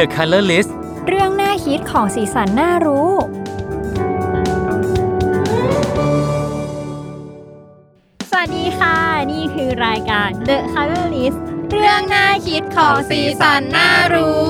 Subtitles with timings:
[0.00, 0.70] The Color List
[1.08, 3.10] เรื่องน่าคิดของสีสันน่ารู้
[8.30, 8.96] สวัสดีค่ะ
[9.32, 11.38] นี่คือรายการ The Color List
[11.72, 14.48] เรื่องน่าคิดของสีสันน่ารู้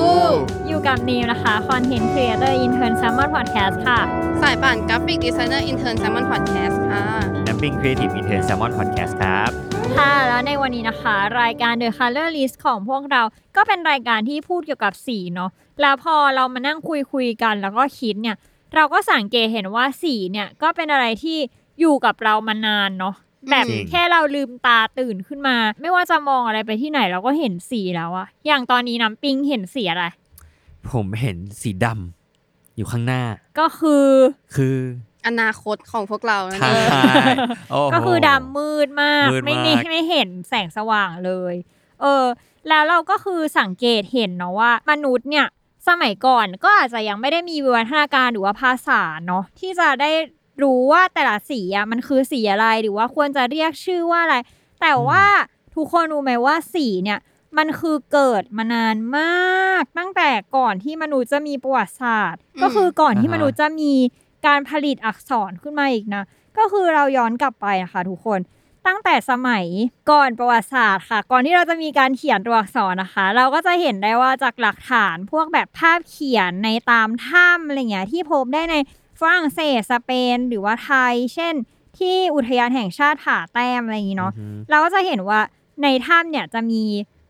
[0.67, 3.99] อยู่กับนิวนะคะ Content Creator Intern Salmon Podcast ค่ะ
[4.41, 7.05] สายป่าน Graphic Designer Intern Salmon Podcast ค่ะ
[7.47, 9.64] น้ำปิง Creative Intern Salmon Podcast ครับ
[9.97, 13.21] ค่ะ แล้วในวันนี้นะคะ รายการ The Color List ของพวกเรา
[13.55, 15.51] ก็เป็นรายการที่พูดเกี่ยวกับสีเนาะ
[15.81, 18.35] แล้วพอเรามานั่งคุยคุยๆกันแล้วก็คิดเนี่ย
[18.75, 21.37] เราก็สังเกตเห็นว่าสีเนี่ยก็เป็นอะไรที่
[21.79, 23.15] อยู่กับเรามานานเนาะ
[23.49, 30.05] แบบจริงแค่เราลืมตาตื่นขึ้นมา ไม่ว่าจะมองอะไรไปที่ไหนเราก็เห็นสีแล้วอะอย่างตอนนี้น้ำปิงเห็นสีอะไร
[30.91, 33.23] ผมเห็นสีดำอยู่ข้างหน้า
[33.59, 34.07] ก็คือ
[34.55, 34.75] คือ
[35.27, 36.87] อนาคตของพวกเรานั่นทาเอง
[37.35, 37.37] ง
[37.71, 41.55] โอ้โหก็คือดำมืดมากมืดไม่มากมีไม่เห็นแสงสว่างเลย
[42.01, 42.25] เออ
[42.69, 45.47] แล้วเราก็คือสังเกตเห็นเนาะว่า มนุษย์เนี่ย
[45.87, 50.11] สมัยก่อนก็อาจจะยังไม่ได้มีวิวัฒนาการหรือว่าภาษาเนาะที่จะได้
[50.63, 54.35] รู้ว่าแต่ละสีอะมันคือสีอะไรหรือว่าควรจะเรียกชื่อว่าอะไร
[54.81, 55.23] แต่ว่า
[55.75, 57.19] ทุกคนรู้ไหมว่าสีเนี่ย
[57.57, 63.93] มันคือเกิดมานานมาก ตั้งแต่ก่อนที่มนุษย์จะมีประวัติศาสตร์ ก็คือก่อนที่มนุษย์จะมี
[64.47, 66.23] การผลิตอักษรขึ้นมาอีกนะ
[66.57, 68.39] ก็คือเราย้อนกลับไปนะคะทุกคน
[68.87, 69.65] ตั้งแต่สมัย
[70.11, 78.75] ก่อนประวัติศาสตร์ค่ะ ก่อนที่เราจะมีการเขียนตัวอักษรนะคะ เราก็จะเห็นได้ว่าจากหลักฐานพวกแบบภาพเขียนในตามถ้ำอะไรเงี้ยที่พบได้ใน
[79.19, 81.53] ฝรั่งเศสสเปน หรือว่าไทย เช่น
[81.97, 84.33] ที่อุทยานแห่งชาติผาแต้มอะไรอย่างงี้เนาะ
[84.69, 85.39] เราก็จะเห็นว่า
[85.83, 86.83] ในถ้ำเนี่ยจะมี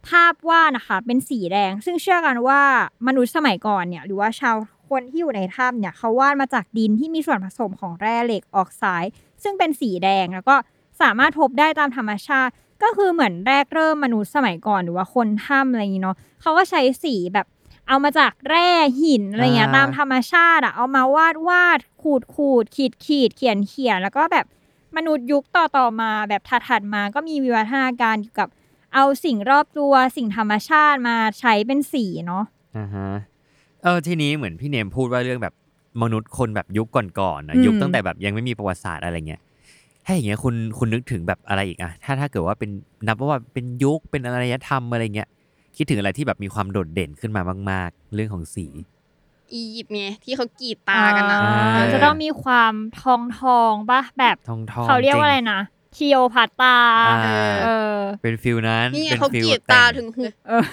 [0.10, 2.62] ภาพวาดนะคะ เป็นสีแดง ซึ่งเชื่อกันว่า
[3.08, 4.56] มนุษย์สมัยก่อนเนี่ย หรือว่าชาว
[4.90, 9.12] คนที่อยู่ในถ้ำเนี่ยเขาวาดมาจากดินที่มีส่วนผสมของแร่เหล็กออกไซด์
[9.44, 10.56] ซึ่งเป็นสีแดงแล้วก็
[11.02, 12.54] สามารถพบได้ตามธรรมชาติ
[12.84, 17.48] ก็คือเหมือนแรกเริ่มมนุษย์สมัยก่อนหรือว่าคนถ้ำอะไรอย่างนี้เนาะเขาก็ใช้สีแบบ
[17.88, 18.70] เอามาจากแร่
[19.02, 24.46] หินอะไรเงี้ยอ่าตามธรรมชาติอะเอามาวาดวาดขูดขูดขีดขีดเขียนเขียนแล้วก็แบบ
[24.96, 28.50] มนุษย์ยุคต่อต่อๆมาแบบถัดๆมาก็มีวิวัฒนาการเกี่ยวกับ
[28.94, 32.44] เอาสิ่งรอบตัวสิ่งธรรมชาติมาใช้เป็นสีเนาะ
[32.78, 33.10] อ่าฮะ
[33.86, 35.54] เออทีนี้เหมือนพี่เนมพูดว่าเรื่องแบบ
[36.02, 36.88] มนุษย์คนแบบยุค
[37.20, 39.42] ก่อนๆนะอืม ยุคตั้งแต่แบบยังไม่มีประวัติศาสตร์อะไรเงี้ย
[40.06, 42.70] ถ้าอย่างเงี้ยคุณคุณนึกถึงแบบอะไรอีกอะถ้าถ้าเกิดว่าเป็น
[43.08, 45.30] นับว่าเป็นยุคเป็นอารยธรรมอะไรเงี้ย
[45.78, 47.42] คิดถึงอะไรที่แบบมีความโดดเด่นขึ้นมา
[47.72, 48.68] มาก ๆ เรื่องของสี
[49.54, 55.62] อียิปต์ไงที่เขากรีดตากันนะอ่า เออ จะต้องมีความทองทองๆปะแบบทองทองเขาเรียกว่าอะไรนะ
[55.96, 60.64] คีโอพัตตาอ่าเออ เป็นฟิลนั้นนี่ไงเป็นเขาฟิลกรีดแต่ตาถึงหูเออ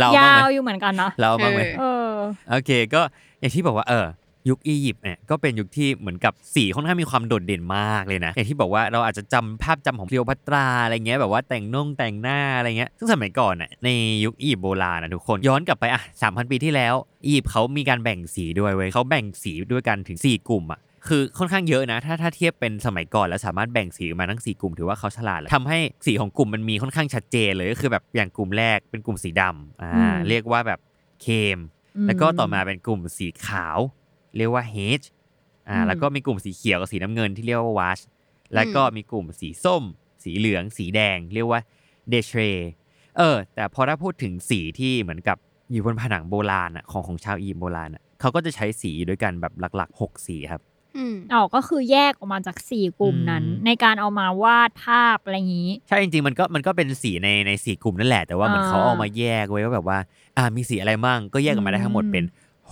[0.00, 2.06] เรายาบ้างไหวมอยู่เหมือนกันนะเราบ้างไหมเออ
[2.48, 3.00] เออโอเคก็
[3.40, 4.06] อย่างที่บอกว่าเออ
[4.50, 13.88] ยุคอียิปต์เนี่ยก็เป็นยุคที่เหมือนกับสีค่อนข้างมีความโดดเด่นมากเลยนะ อย่างที่บอกว่าเราอาจจะจำภาพจำของคลีโอพัตราอะไรเงี้ยแบบว่าแต่งน่งแต่งหน้าอะไรเงี้ยซึ่งสมัยก่อนน่ะใน
[14.24, 30.80] ยุคอียิปต์โบราณนะทุกคนย้อนกลับไปอะสามพันปีที่แล้ว อียิปต์เขามีการแบ่งสีด้วยเว้ยเขาแบ่งสีด้วยกันถึง 4 กลุ่มอะ คือค่อนข้างเยอะนะ ถ้าถ้าเทียบเป็นสมัยก่อนแล้วสามารถแบ่งสีออกมาทั้งสี่กลุ่มถือว่าเขาฉลาดแล้วทำให้สีของกลุ่มมันมีค่อนข้างชัดเจนเลยก็คือแบบอย่างกลุ่มแรกเป็นกลุ่มสีดำอ่าอืมเรียกว่าแบบ
[31.22, 31.26] เค
[31.56, 31.58] ม
[32.06, 33.78] แล้วก็ต่อมาเป็นกลุ่มสีขาว
[34.36, 34.64] เรียกว่า
[35.02, 35.06] H
[35.68, 38.02] อ่าอืมแล้วก็มีกลุ่มสีเขียวกับสีน้ำเงินที่เรียกว่า Wash
[38.54, 39.82] แล้วก็มีกลุ่มสีส้ม
[40.24, 41.60] สีเหลือง สีแดง เรียกว่า
[42.12, 42.52] d e t r e
[43.16, 45.36] เออ แต่พอถ้าพูดถึงสีที่เหมือนกับ
[45.72, 50.62] อยู่บนผนังโบราณอะของของชาวอียิปต์โบราณอะเขาก็จะใช้สีด้วยกันแบบหลักๆ 6 สีครับ
[50.96, 59.98] อืมอ๋อก็คือแยกออกมาจากสี่กลุ่มนั้นอืมในการเอามาวาดภาพอะไรอย่างนี้ ใช่จริงๆ มันก็มันก็เป็นสีในในสีกลุ่มนั่นแหละ แต่ว่าเหมันอ่าเขาเอามาแยกไว้ว่าแบบว่า
[60.36, 62.24] อ่ามีสีอะไรมั่งก็แยกออกมาได้ทั้งหมดเป็น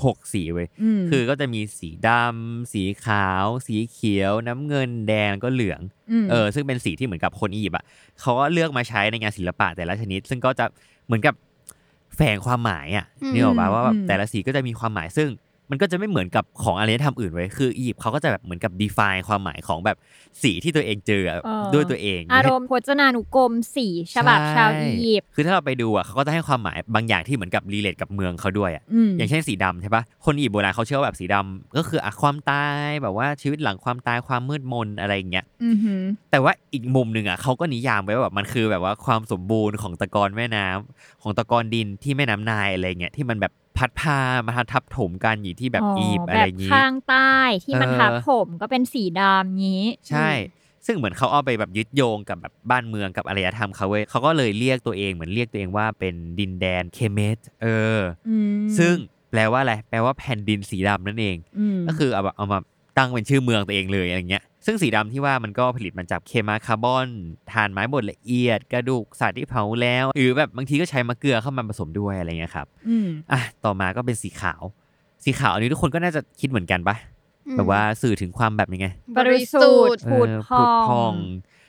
[0.05, 0.69] หกสีเว้ย
[0.99, 5.81] มคือก็จะมีสีดำสีขาว สีเขียว น้ำเงินแดงแล้วก็เหลือง
[6.25, 7.85] มเออซึ่งเป็นสีที่เหมือนกับคนอียิปต์อะ
[8.21, 10.65] เขาก็เลือกมาใช้ในงานศิลปะแต่ละชนิด ซึ่งก็จะ
[11.07, 11.35] เหมือนกับ
[12.17, 15.29] แฝงความหมายอะอืมนี่ออกมาว่าแบบอืมแต่ละสีก็จะมีความหมายซึ่ง
[15.71, 19.97] มันก็จะไม่เหมือนกับของอารยธรรมอื่นไว้ยคืออียิปต์เขาก็จะแบบเหมือนกับ define ความหมายของแบบ
[20.43, 47.35] สีที่ตัวเองเจออะเออด้วยตัวเอง อารมณ์พจนานุกรมสี่ฉบับชาวอียิปต์คือถ้าเราไปดูอะเขาก็จะให้ความหมายบางอย่างที่เหมือนกับรีเลทกับเมืองเขาด้วยอะมอย่างเช่นสีดำใช่ปะคนอียิปต์โบราณเขาเชื่อว่าแบบสีดำก็คืออะความตายแบบว่าชีวิตหลังความตายความมืดมนอะไรอย่างเงี้ยอือหือแต่ว่าอีกมุมหนึ่งอะเขาก็นิยามไว้ว่าแบบมันคือแบบว่าความสมบูรณ์ของตะกอนแม่น้ำของตะกอนดินที่แม่น้ำนายอะไรเงี้ยที่มันแบบ พัดพามาทับถมกันอยู่ที่แบบอียิปต์อะไรอย่างแบบงี้ข้างใต้
[47.65, 50.31] ที่มันเออทับผมก็เป็นสีดำงี้ ใช่
[50.87, 57.67] ซึ่งเหมือนเขาเอาไปแบบยึดโยงกับแบบบ้านเมืองกับอารยธรรมเขาเว้ยเขาก็เลยเรียกตัวเองเหมือนเรียกตัวเองว่าเป็นดินแดนเคเมตเอ
[57.99, 58.95] ออืมซึ่ง
[59.31, 61.37] แปลว่าอะไรแปลว่าแผ่นดินสีดำนั่นเอง
[61.77, 62.59] มก็คือเอาแบบเอามา
[62.99, 67.07] ตั้งเป็นชื่อเมืองตัวเองเลยอะไรเงี้ยซึ่งสีดำที่ว่ามันก็ผลิตมาจากเคมาคาร์บอน
[67.53, 74.63] ถ่านไม้บดละเอียด กระดูกสัตว์ที่เผาแล้ว หรือแบบบางทีก็ใช้มะเกลือเข้ามาผสมด้วยอะไรเงี้ยครับอืมอะต่อมาก็เป็นสีขาว
[75.25, 76.97] สีขาวอันนี้ทุกคนก็น่าจะคิดเหมือนกันปะ
[77.47, 78.87] อืมแบบว่าสื่อถึงความแบบยังไง
[79.19, 81.15] บริสุทธิ์เอผุดอพอง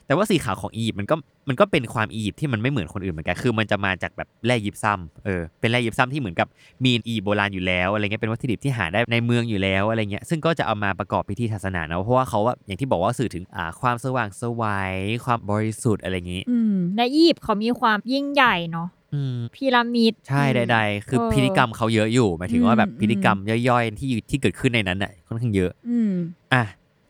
[0.08, 1.16] แต่ว่าสีขาวของอียิปต์มันก็
[1.50, 6.48] มันก็เป็นความอียิปต์ที่มันไม่เหมือนคนอื่นเหมือนกันคือมันจะมาจากแบบแร่ยิปซัมเออเป็นแร่ยิปซัมที่เหมือนกับ
[6.84, 23.38] มีนอียิปต์โบราณอยู่แล้วอะไรเงี้ยเป็นวัตถุดิบที่หาได้ในเมืองอยู่แล้วอะไรเงี้ยซึ่งก็จะเอามาประกอบพิธีศาสนาเนอะเพราะว่าเขาว่าอย่างที่บอกว่าสื่อถึงอ่าความสว่างไสวัยความบริสุทธิ์อะไรอย่างงี้อืมและอียิปต์เขามีความยิ่งใหญ่เนาะอืมพีระมิดใช่ใดๆ คือเออพิธีกรรมเขาเยอะอยู่หมายถึงว่าแบบอืมพิธีกรรม
[23.70, 26.14] ย่อยๆที่อยู่ที่เกิดขึ้นในนั้นน่ะค่อนข้างเยอะอืม
[26.54, 26.64] อะ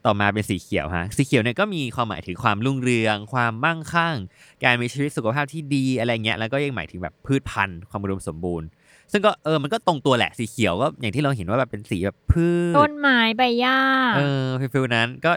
[0.05, 4.15] ต่อมาเป็นสีเขียวฮะสีเขียวเนี่ยก็มีความหมายถึงความรุ่งเรือง ความมั่งคั่ง
[4.63, 8.67] การมีชีวิตสุขภาพที่ดีอะไรเงี้ยแล้วก็ยังหมายถึงแบบพืชพันธุ์ความอุดมสมบูรณ์
[9.11, 13.77] ซึ่งก็เออมันก็ตรงตัวแหละสีเขียวก็อย่างที่เราเห็นว่าแบบเป็นสีแบบพืชต้นไม้ใบหญ้า
[14.15, 15.31] เออฟิลๆนั้นก็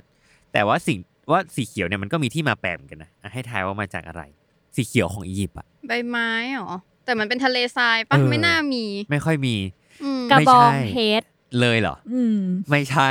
[0.53, 0.99] แต่ว่าสิ่ง
[1.31, 4.23] ว่าสีเขียวเนี่ยมันก็มีที่มาแปลกเหมือนกันนะอะให้ทายว่ามาจากอะไร
[4.76, 6.73] สีเขียวของอียิปต์อะใบไม้เหรอ
[7.05, 9.56] แต่มันเป็นทะเลทรายปะเออไม่น่ามี ไม่ค่อยมี
[10.03, 11.26] อืมกระไม่บองใช่เพชร
[11.61, 12.38] เลยเหรออืม
[12.70, 13.11] ไม่ใช่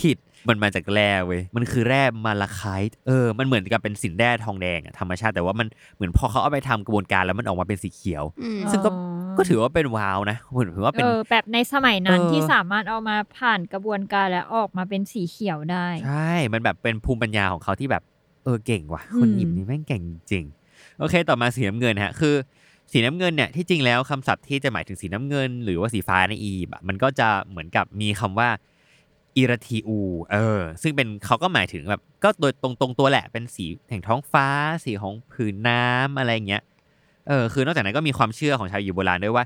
[0.00, 0.16] ผิด
[0.48, 5.66] มันมาจากแร่เว้ย มันคือแร่มาลาไคต์เออ มันเหมือนกับเป็นสินแร่ทองแดงอะธรรมชาติแต่ว่ามัน
[5.96, 18.02] เหมือนพอเขาเอาไปทำกระบวนการแล้วมันออกมาเป็นสีเขียวอืมซึ่งก็อ๋อก็ถือว่าเป็นว้าวนะผมถือว่าเป็นเออแบบในสมัยนั้นเออที่สามารถเอามาผ่านกระบวนการและออกมาเป็นสีเขียวได้ ใช่ มันแบบเป็นภูมิปัญญาของเขาที่แบบ
[18.44, 20.44] เออเก่งว่ะ คนอืมหยิบนี่แม่งเก่งจริง
[20.98, 22.34] โอเค ต่อมาสีน้ำเงินฮะ คือ
[22.92, 28.48] สีน้ำเงินเนี่ยที่จริงแล้วคำศัพท์ที่จะหมายถึงสีน้ำเงิน หรือว่าสีฟ้าในอียิปต์อะมันก็จะเหมือนกับมีคำว่า
[29.36, 29.98] อิราทีอู
[30.32, 34.46] เออ ซึ่งเป็นเขาก็หมายถึงแบบก็โดยตรงตรงตัวแหละ เป็นสีแห่งท้องฟ้า
[34.84, 36.62] สีของผืนน้ำอะไรอย่างเงี้ย
[37.28, 39.44] เออ คือนอกจากนั้นก็มีความเชื่อของชาวอียิปต์โบราณด้วยว่า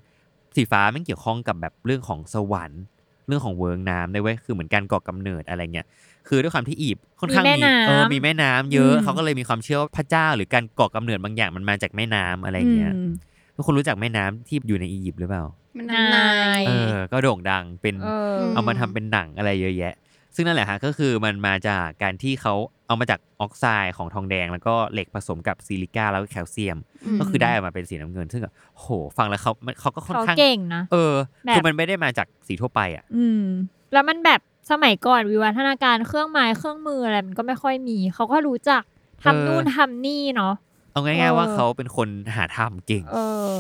[0.57, 2.83] สีฟ้ามันเกี่ยวข้องกับแบบเรื่องของสวรรค์
[3.27, 5.87] เรื่องของเวิงน้ำด้วยเว้ย คือเหมือนการก่อกำเนิดอะไรเงี้ย
[6.29, 13.13] คือด้วยความที่อียิปต์ค่อนข้างมีแม่น้ำเออ มีแม่น้ำเยอะอืมเขาก็เลยมีความเชื่อว่าพระเจ้าหรือการก่อกำเนิดบางอย่างมันมาจากแม่น้ำอะไรเงี้ยอืม
[13.55, 15.45] ทุกคนรู้จักแม่น้ำที่อยู่ในอียิปต์หรือเปล่า
[15.79, 16.29] มันน้ำนา
[16.61, 19.95] ยเออก็โด่งดังเป็นเออมเอามาทำเป็นหนังอะไรเยอะแยะ
[20.35, 22.55] ซึ่งนั่นแหละฮะก็คือมันมาจากการที่เขา
[22.87, 26.79] เอามาจากออกไซด์ของทองแดง แล้วก็เหล็กผสมกับซิลิก้าแล้วก็แคลเซียม
[27.17, 28.87] มก็คือได้ออกมาเป็นสีน้ำเงิน ซึ่งแบบโห
[29.19, 31.15] ฟังแล้วเขามันเขาก็ค่อนเขาข้าง เก่งนะ เออ
[31.45, 33.45] แบบ คือมันไม่ได้มาจากสีทั่วไปอะ อืม
[33.93, 34.41] แล้วมันแบบ
[34.71, 38.83] สมัยก่อนวิวัฒนาการเครื่องไม้เครื่องมืออะไรมันก็ไม่ค่อยมี เขาก็รู้จัก
[39.23, 40.55] ทำเออ นู่นทำนี่เนาะ
[40.95, 43.19] เอาง่ายเอๆอว่าเขาเป็นคนหาทำเก่งเอ
[43.55, 43.59] อ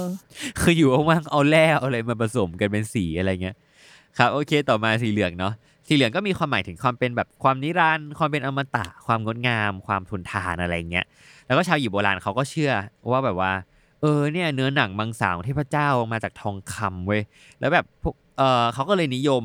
[0.60, 3.56] คืออยู่ว่างๆเอาแร่เอาอะไรมาผสมกันเป็นสีอะไรเงี้ย
[4.18, 5.52] ครับ โอเค ต่อมาสีเหลืองเนาะ
[5.86, 11.06] สีเหลืองก็มีความหมายถึงความเป็นแบบความนิรันดร์ความเป็นอมตะ ความงดงาม ความทนทานอะไรเงี้ย
[11.46, 12.72] แล้วก็ชาวอยู่โบราณเขาก็เชื่อ
[13.10, 13.52] ว่าแบบว่า
[14.00, 17.22] เออเนี่ยเนื้อหนังบางสาวของเทพเจ้ามาจากทองคำเว้ย
[17.60, 19.44] แล้วแบบพวกเออเขาก็เลยนิยม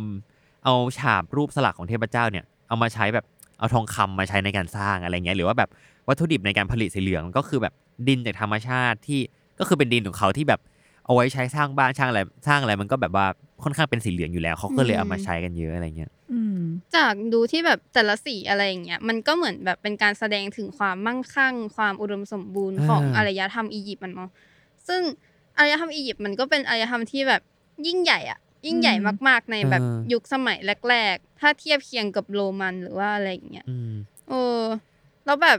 [0.65, 3.25] เอาฉาบรูปสลักของเทพเจ้าเนี่ย เอามาใช้แบบ
[3.59, 5.69] เอาทองคำมาใช้ในการสร้างอะไรเงี้ยหรือว่าแบบ
[6.07, 7.73] วัตถุดิบในการผลิตสีเหลืองก็คือแบบ
[8.07, 9.19] ดินจากธรรมชาติที่
[9.59, 10.61] ก็คือเป็นดินของเขาที่แบบ
[11.05, 13.25] เอาไว้ใช้สร้างบ้านสร้างอะไรสร้างอะไรมันก็แบบว่า
[13.63, 16.59] ค่อนข้างเป็นสีเหลืองอยู่แล้วเขาก็เลยเอามาใช้กันเยอะอะไรเงี้ยอืม
[16.95, 24.29] จากดูที่แบบแต่ละสีอะไรอย่างเงี้ยมันก็เหมือนแบบเป็นการแสดงถึงความมั่งคั่ง ความอุดมสมบูรณ์อ่าของอารยธรรมอียิปต์มันเนาะ
[24.87, 25.01] ซึ่ง
[25.57, 27.41] อารยธรรมอียิปต์มันก็เป็นอารยธรรมที่แบบ
[27.87, 30.57] ยิ่งใหญ่อะ ยิ่งใหญ่อืมมากๆในแบบเออยุคสมัย
[30.89, 33.93] แรก ๆ ถ้าเทียบเคียงกับโรมันหรือว่าอะไรอย่างเงี้ยอืม
[34.29, 34.61] เออ
[35.25, 35.57] แล้วแบบ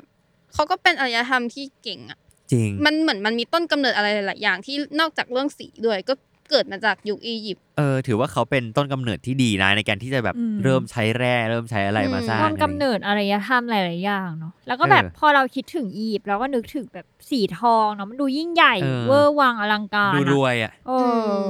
[0.54, 2.18] เขาก็เป็นอารยธรรมที่เก่งอะ
[2.52, 6.14] จริงมันเหมือนมันมีต้นกำเนิดอะไรหลายๆอย่างที่นอกจากเรื่องสีด้วยก็
[6.50, 20.98] เกิดมาจากยุคอียิปต์เออถือว่าเขาเป็นต้นกำเนิดที่ดีนะในการที่จะแบบอืมเริ่มใช้แร่เริ่มใช้อะไรมาอืมสร้างต้นกำเนิดอารยธรรมหลายๆอย่างเนาะแล้วก็แบบเออพอเราคิดถึงอียิปต์เราก็นึกถึงแบบสีทองเนาะมันดูยิ่งใหญ่เออเวอร์วังอลังการดูอะรวยอะเออ
[21.42, 21.44] อ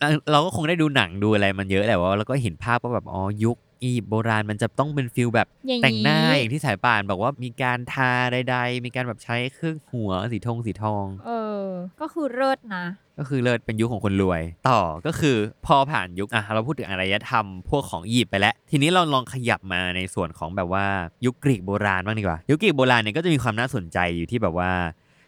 [0.00, 11.30] เอ่อเราก็คงได้ดูหนังดูอะไรมันเยอะแหละว่าเราก็เห็นภาพว่าแบบอ๋อยุคอียิปต์โบราณมันจะต้องเป็น feel แบบอย่างนี้แต่งหน้าอย่างที่สายป่านบอกว่ามีการทาใด ๆ มีการแบบใช้เครื่องหัวสีทองสีทอง เอ
[11.62, 11.64] อ
[12.00, 12.84] ก็คือเลิศนะ
[13.18, 15.36] ก็คือเลิศเป็นยุคของคนรวย ต่อก็คือ
[15.66, 20.86] พอผ่านยุคอะเราพูดถึงอารยธรรมพวกของอียิปต์ไปแล้ว ทีนี้เราลองขยับมาในส่วนของแบบว่า
[21.24, 24.70] ยุคกรีกโบราณบ้างดีกว่า ยุคกรีกโบราณเนี่ยก็จะมีความน่าสนใจอยู่ที่แบบว่า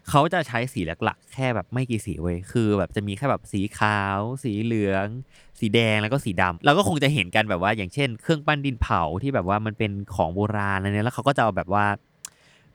[0.08, 5.06] เขาจะใช้สีหลักๆ แค่แบบไม่กี่สีเว้ยคือ แบบจะมีแค่แบบสีขาว สีเหลือง
[5.60, 11.86] สีแดงแล้วก็สีดำเราก็คงจะเห็นกันแบบว่า อย่างเช่น เครื่องปั้นดินเผาที่แบบว่ามันเป็นของโบราณอะไรเนี่ยแล้วเขาก็จะเอาแบบว่า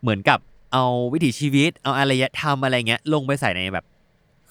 [0.01, 0.39] เหมือนกับ
[0.73, 3.85] เอาวิถีชีวิต เอาอารยธรรมอะไรเงี้ยลงไปใส่ในแบบ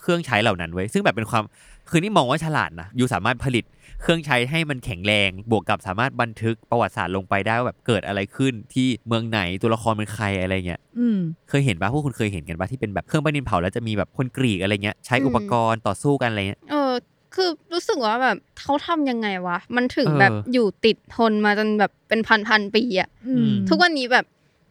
[0.00, 1.44] เครื่องใช้เหล่านั้นไว้ซึ่งแบบเป็นความ
[1.90, 3.64] คือนี่มองว่าฉลาดนะอยู่สามารถผลิต
[4.02, 11.18] เครื่องใช้ให้มันแข็งแรง บวกกับสามารถบันทึกประวัติศาสตร์ลงไปได้ว่าแบบเกิดอะไรขึ้นที่เมืองไหนตัวละครเป็นใครอะไรเงี้ยอืม
[11.48, 16.92] เคยเห็นปะพวกคุณเคยเห็นกันปะที่เป็นแบบเครื่องปั้นดินเผาแล้วจะมีแบบคนกรีกอะไรเงี้ยใช้อืมอุปกรณ์ต่อสู้กันอะไรเงี้ยเออ
[17.34, 24.24] คือรู้สึกว่าแบบเขาทำยังไงวะ มันถึงเออแบบอยู่ติดทนมาจนแบบเป็นพันพันๆปีอะอืมทุกวันนี้แบบ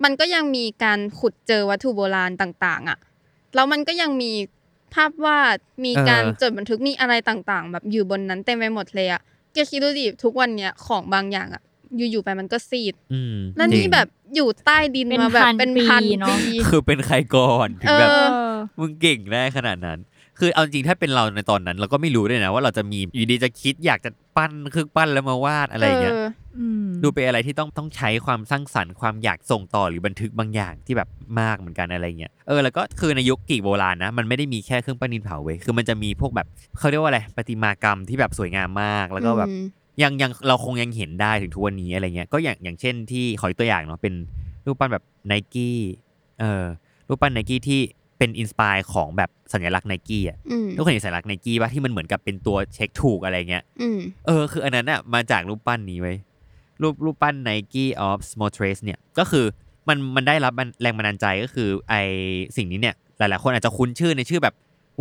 [0.04, 2.98] มันก็ยังมีการขุดเจอวัตถุโบราณต่าง ๆอะ
[3.56, 4.32] แล้วมันก็ยังมี
[4.96, 9.22] ภาพวาดมีการจดบันทึกมีอะไรต่างๆ แบบอยู่บนนั้นเต็มไปหมดเลยอะ
[9.54, 11.62] แกคิดดูดิทุกวันเนี้ยของบางอย่างอะ
[11.98, 20.00] อยู่ๆไปมันก็ซีดอืมแล้วจรินี่งแบบอยู่ใต้ดินเป็นมาแบบพันเป็นพันปีเนอะปีคือเป็นใครก่อนถึงแบบเอเออมึงเก่งได้ขนาดนั้น
[20.40, 26.26] คือเอาจริงๆถ้าเป็นเราในตอนนั้น เราก็ไม่รู้ด้วยนะว่าเราจะมีอยู่ดีจะคิดอยากจะปั้นเครื่องปั้นแล้วมาวาดอะไรอย่างเงี้ยอืม
[27.04, 36.48] ดูเป็นอะไรที่ต้องต้องใช้ความสร้างสรรค์ความอยากส่งต่อหรือบันทึกบางอย่างที่แบบมากเหมือนกันอะไรเงี้ยเออแล้วก็คือในยุคกรีกโบราณนะมันไม่ได้มีแค่เครื่องปั้นดินเผาเว้ยคือมันจะมีพวกแบบ
[36.80, 39.66] เขาเรียกว่าอะไรประติมากรรมที่แบบสวยงามมากแล้วก็แบบอืม
[40.02, 44.14] ยังยังเราคงยังเห็นได้ถึงทุกวันนี้อะไรเงี้ยก็อย่างอย่างเช่นที่ขออีกตัวอย่างเนาะเป็น
[44.66, 45.80] รูปปั้นแบบไนกี้
[46.40, 46.66] เออ
[47.08, 47.80] รูปปั้นไนกี้ที่
[48.18, 56.18] เป็น inspire ของแบบสัญลักษณ์ไนกี้อะอืมทุกคนเห็นสัญลักษณ์ไนกี้ป่ะที่มันเหมือนกับเป็นตัวเช็คถูกอะไรเงี้ยอืมเออคืออันนั้นอะมาจากรูปปั้นนี้เว้ย
[56.82, 59.46] รูปรูปปั้น Nike of Samothrace เนี่ย ก็คือ
[59.88, 61.94] มันมันได้รับแรงบันดาลใจก็คือไอ
[62.58, 64.56] สิ่งนี้เนี่ย หลายๆ คนอาจจะคุ้นชื่อในชื่อแบบ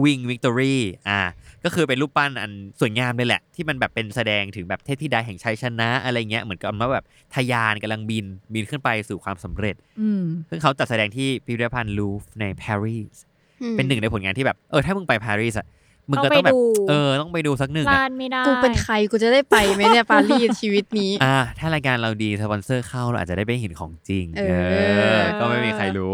[0.04, 0.76] Wing Victory
[1.08, 1.20] อ่า
[1.64, 7.04] ก็คือเป็นรูปปั้นอันสวยงามเลยแหละ ที่มันแบบเป็นแสดงถึงแบบเทพธิดาแห่งชัยชนะอะไรเงี้ยเหมือนกับว่าแบบ
[7.34, 13.16] ทะยานกำลังบินบินขึ้นไปสู่ความสำเร็จอืมซึ่งเขาจัดแสดงที่พิพิธภัณฑ์ลูฟในปารีส
[13.76, 15.66] เป็นหนึ่งในผลงานที่แบบเออถ้ามึงไปปารีสอะ
[16.10, 24.42] มึงก็ต้องแบบต้องไปดูเออ ต้องไปดูสักหนึ่งพอะลาดไม่ได้กูเป็นใครกูจะได้ไปไหมเนี่ยปารีสชีวิตนี้ อ่า ถ้ารายการเราดีสปอนเซอร์เข้าเราอาจจะได้ไปเห็นของจริง เอ
[25.16, 26.12] อ ก็ไม่มีใครรู้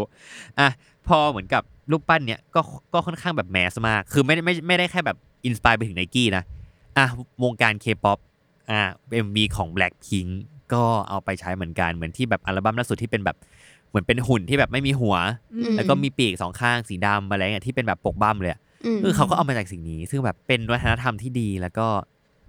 [0.61, 0.69] อะ
[1.09, 2.61] พอเหมือนกับรูปปั้นเนี้ยก็
[2.95, 6.45] ก็ค่อนข้างแบบ mass มาก คือไม่ได้ไม่ไม่ได้แค่แบบ inspire ไปถึงไนกี้นะ
[6.99, 7.07] อะ
[7.43, 8.19] วงการเคป๊อป
[8.71, 8.81] อะ
[9.15, 10.31] MV ของ Blackpink
[10.73, 13.37] ก็เอาไปใช้เหมือนกัน เหมือนที่แบบอัลบั้มล่าสุดที่เป็นแบบ
[13.89, 15.17] เหมือนเป็นหุ่นที่แบบไม่มีหัว
[15.55, 18.64] อืมแล้วก็มีปีกสองข้างสีดำอะไรเงี้ยที่เป็นแบบปกบั้มเลยอะม
[19.03, 21.87] คือเขาก็เอามาจากสิ่งนี้ ซึ่งแบบเป็นวัฒนธรรมที่ดีแล้วก็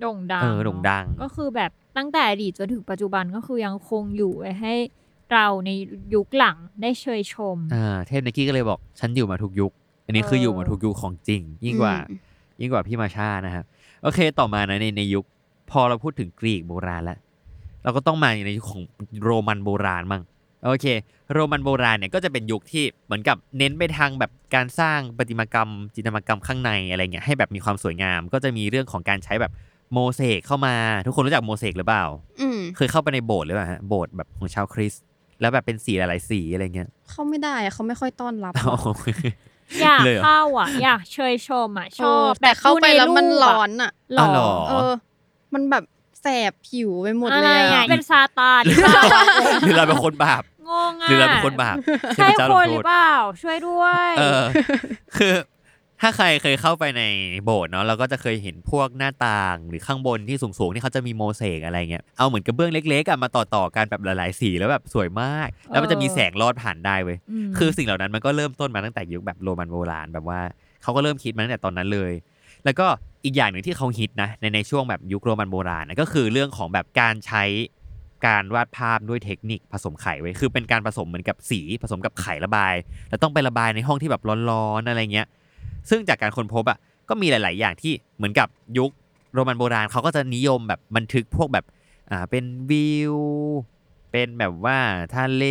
[0.01, 4.73] โด่งดังเออโด่งดัง ก็คือแบบตั้งแต่อดีตจนถึงปัจจุบันก็คือยังคงอยู่ไว้ให้
[5.33, 5.69] เราใน
[6.13, 9.71] ยุคหลังได้เชยชมอ่าเทพไนกี้ก็เลยบอก ฉันอยู่มาทุกยุค
[10.05, 12.19] อันนี้คือเออออยู่มาทุกยุคของจริง ยิ่งกว่าอืม
[12.59, 13.65] ยิ่งกว่าพี่มาชานะครับ
[14.03, 15.25] โอเคต่อมานะในในยุค
[15.71, 17.17] พอเราพูดถึงกรีกโบราณแล้ว
[17.83, 18.83] เราก็ต้องมาในยุคของ
[19.23, 20.21] โรมันโบราณมั่ง
[20.63, 20.85] โอเค
[21.33, 29.51] โรมันโบราณเนี่ยก็จะเป็นยุคที่เหมือนกับเน้นไปทางแบบการสร้างประติมากรรม จิตรกรรมข้างในอะไรเงี้ยให้แบบมีความสวยงาม ก็จะมีเรื่องของการใช้แบบ
[29.93, 32.03] โมเสกเข้ามา ทุกคนรู้จักโมเสกหรือเปล่า
[32.41, 35.03] อืมเคยเข้าไปในโบสถ์หรือเปล่าฮะโบสถ์แบบของชาวคริสต์
[35.41, 39.33] แล้วแบบเป็นสีหลายๆสีอะไรเงี้ยเขาไม่ได้อะเขาไม่ค่อยต้อนรับอ๋ออะ
[39.81, 44.91] อยากเลยเหรอเข้าอะ อยากเชยชมอะชเอออบแต่เข้าไปแล้วมันร้อนอะหรออ๋อเหรอเออ
[45.53, 49.03] มันแบบแสบผิวไปหมดอะเลไรยอะอะเป็นซาตานหรือเปล่า
[49.61, 51.75] หรือเราเป็นคนบาปงงอะหรือเราเป็นคนบาป
[52.15, 54.43] ใช่เทพเจ้าคลงนโทหรืษอเปล่า ช่วยด้วยเออ
[55.17, 55.33] คือ
[56.01, 57.03] ถ้าใครเคยเข้าไปใน
[57.43, 70.39] โบสถ์เนาะเราก็จะเคยเห็นพวกหน้าต่างหรือข้างบนที่สูงๆที่เขาจะมีโมเสกอะไรเงี้ยเอาเหมือนกระเบื้องเล็กๆอะมาต่อๆกันแบบหลายๆสีแล้วแบบสวยมาก แล้วมันจะมีแสงลอดผ่านได้เว้ยมคือสิ่งเหล่านั้นมันก็เริ่มต้นมาตั้งแต่ยุคแบบโรมันโบราณแบบว่า
[70.83, 72.11] เขาก็เริ่มคิดมาตั้งแต่ตอนนั้นเลย
[72.65, 72.87] แล้วก็
[73.25, 77.43] อีกอย่างหนึ่งที่เขาฮิตนะในในช่วงแบบยุคโรมันโบราณนะก็คือเรื่องของแบบการใช้
[78.27, 82.73] การวาดภาพด้วยเทคนิคผสมไข่ไว้ยคือเป็นการผสมเหมือนกับสีผสมกับไข่ระบาย
[83.09, 85.27] แล้วต้องไประบายในห้องที่แบบร้อนๆอะไรเงี้ย
[85.89, 86.77] ซึ่งจากการค้นพบอะ
[87.09, 88.91] ก็มีหลาย ๆ อย่างที่เหมือนกับยุค
[89.33, 91.65] โรมันโบราณเขาก็จะนิยมแบบบันทึกพวกแบบ
[92.11, 93.15] อ่าเป็นวิว
[94.11, 94.77] เป็นแบบว่า
[95.15, 95.43] ทะเล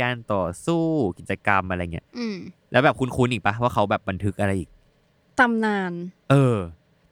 [0.00, 0.84] การต่อสู้
[1.18, 2.36] กิจกรรมอะไรเงี้ยอืม
[2.72, 4.70] แล้วแบบคุ้นๆอีกปะว่าเขาแบบบันทึกอะไรอีก
[5.40, 5.92] ตำนาน
[6.30, 6.56] เออ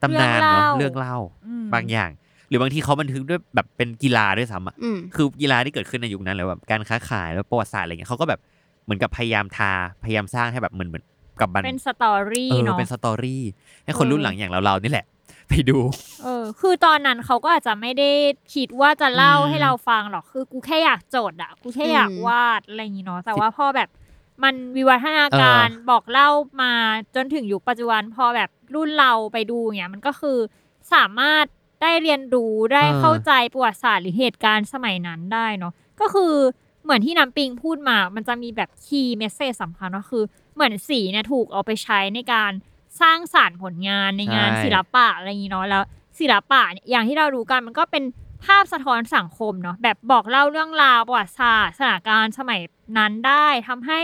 [0.01, 2.09] ตำนานเนาะเรื่องเล่าอืมบางอย่าง
[2.49, 8.39] หรือบางทีเขาบันทึกด้วยแบบเป็นกีฬาด้วยซ้ำอะอืมคือกีฬาที่เกิดขึ้นในยุคนั้นแล้วแบบการค้าขายแล้วประวัติศาสตร์อะไรเงี้ยเขาก็แบบ
[8.83, 9.71] เหมือนกับพยายามทา
[10.03, 11.03] พยายามสร้างให้แบบเหมือนเหมือน
[11.41, 13.43] กับมันเป็น story เออเนาะเป็น story
[13.85, 15.05] ให้คนเออรุ่นหลังอย่างเราเราๆนี่แหละ
[15.49, 15.77] ไปดู
[16.23, 18.11] เออ คือตอนนั้นเขาก็อาจจะไม่ได้
[18.55, 23.89] คิดว่าจะเล่าอืมให้เราฟังหรอก คือกูแค่อยากโจทย์อะกูแค่อยากอืมวาดอะไรอย่างงี้เนาะ แต่ว่าพอแบบ
[24.43, 26.29] มันวิวัฒนาการบอกเล่า
[26.61, 26.73] มา
[27.15, 30.37] จนถึงยุคปัจจุบันพอแบบรุ่นเราไปดูเนี่ยมันก็คือ
[30.93, 31.45] สามารถ
[31.81, 36.33] ได้เรียนรู้ได้เข้าใจประวัติศาสตร์หรือเหตุการณ์สมัยนั้นได้เนาะก็คือ
[36.83, 40.23] เหมือนที่น้ำปิงพูดมา มันจะมีแบบคีย์เมสเซจสำคัญก็คือ
[40.55, 42.51] เหมือนสีเนี่ยถูกเอาไปใช้ในการ
[43.01, 45.83] สร้างสารรค์ผลงานในงานใช่ศิลปะอะไรอย่างนี้เนาะแล้ว
[46.19, 48.03] ศิลปะเนี่ยอย่างที่เรารู้กันมันก็เป็น
[48.45, 52.61] ภาพสะท้อนสังคมเนาะแบบบอกเล่าเรื่องราวประวัติศาสตร์สถานการณ์สมัย
[52.97, 53.99] นั้นได้ทำให้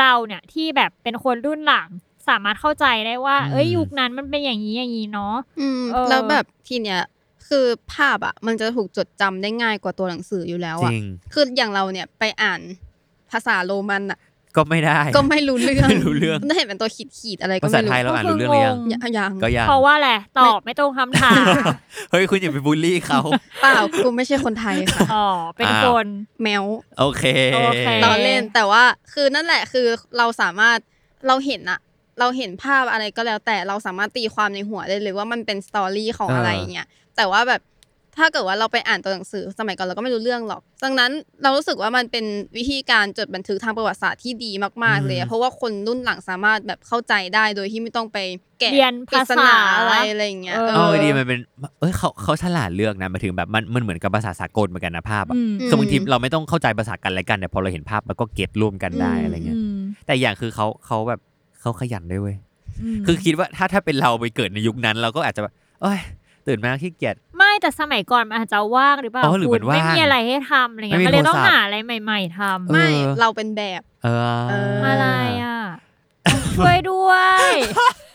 [0.00, 1.88] เราเนี่ยที่แบบเป็นคนรุ่นหลัง
[2.28, 7.00] สามารถเข้าใจได้ว่า เอ้ยยุคนั้นมันเป็นอย่างนี้อย่างนี้เนาะอืมเออแล้วแบบทีเนี้ย
[7.48, 12.60] คือภาพอะมันจะถูกจดจำได้ง่ายกว่าตัวหนังสืออยู่แล้วจอะริงคืออย่างเราเนี่ยไปอ่าน
[13.30, 14.18] ภาษาโรมันอะ
[14.58, 21.44] ก็ไม่ได้ ก็ไม่รู้เรื่องไม่รู้เรื่องมันจะเห็นเป็นตัวขีดขีดๆอะไรก็ภาษาไม่รู้ไทยเราอ่านรู้เรื่องหรือยังยังยังก็ยังเพราะว่าแหละไรตอบไม่ตรงคำถาม
[22.10, 23.20] เฮ้ยคุณอย่าไปบูลลี่เขา
[23.62, 26.06] เปล่ากูไม่ใช่คนไทยค่ะอ๋อเป็นอ้าวคน
[26.42, 26.64] แมว
[26.98, 27.24] โอเค
[27.54, 29.86] โอเคต่อเล่นแต่ว่าคือนั่นแหละคือ
[30.18, 30.78] เราสามารถ
[31.26, 31.80] เราเห็นอะ
[32.20, 36.86] เราเห็นภาพอะไรก็แล้วแต่เราสามารถตีความในหัวได้เลยว่ามันเป็นสตอรี่ของเออออะไรอย่างเงี้ย
[37.16, 37.60] แต่ว่าแบบ
[38.18, 41.10] ถ้าเกิดว่าเราไปอ่านตัวหนังสือสมัยก่อนเราก็ไม่รู้เรื่องหรอก ดังนั้น
[41.42, 42.24] เรารู้สึกว่ามันเป็น
[42.56, 44.52] วิธีการจดบันทึกทางประวัติศาสตร์ที่ดี
[44.84, 48.18] มาก ๆ เลยอะเพราะว่าคนรุ่นหลังสามารถแบบเข้าใจได้โดยที่ไม่ต้องไป
[48.60, 51.38] แกะเรียนปริภาศษานาอะไรอะไรอย่างเงี้ยเออเออดีมันเป็น
[51.80, 61.20] เอ้ยเขาเขาฉลาดเลือกนะหมายถึงแบบมันมันเหมือนกับภาษาสากลเหมือนกันนะภาพอะอืมคือบางทีเราไม่ต้องเข้าใจภาษากันและกันแต่พอเราเห็นภาพมันก็เก็ตร่วมกันได้อืมอะไรเงี้ยอืมแต่อย่างคือเขาเขาแบบ
[61.60, 62.36] เขาขยันด้วยเว้ย
[62.96, 65.98] มคือคิดว่าถ้าถ้าเป็นเราไปเกิดในยุคนั้น เราก็อาจจะแบบเอ้ย
[66.46, 67.27] ตื่นมาขี้เกียจไม่
[67.62, 72.88] แต่สมัยก่อนมันอาจจะว่างหรือเปล่าอ๋อหรือคุมัณนว่างไม่มีอะไรให้ทำอะไรเงี้ไม่ยมีมันเลยต้องโทรศัพท์หาอะไรใหม่ ๆทำเออไม่
[73.20, 75.06] เราเป็นแบบเออเอออะไร
[75.44, 75.58] อะ
[76.56, 77.12] ช่วยด้ว
[77.50, 77.50] ย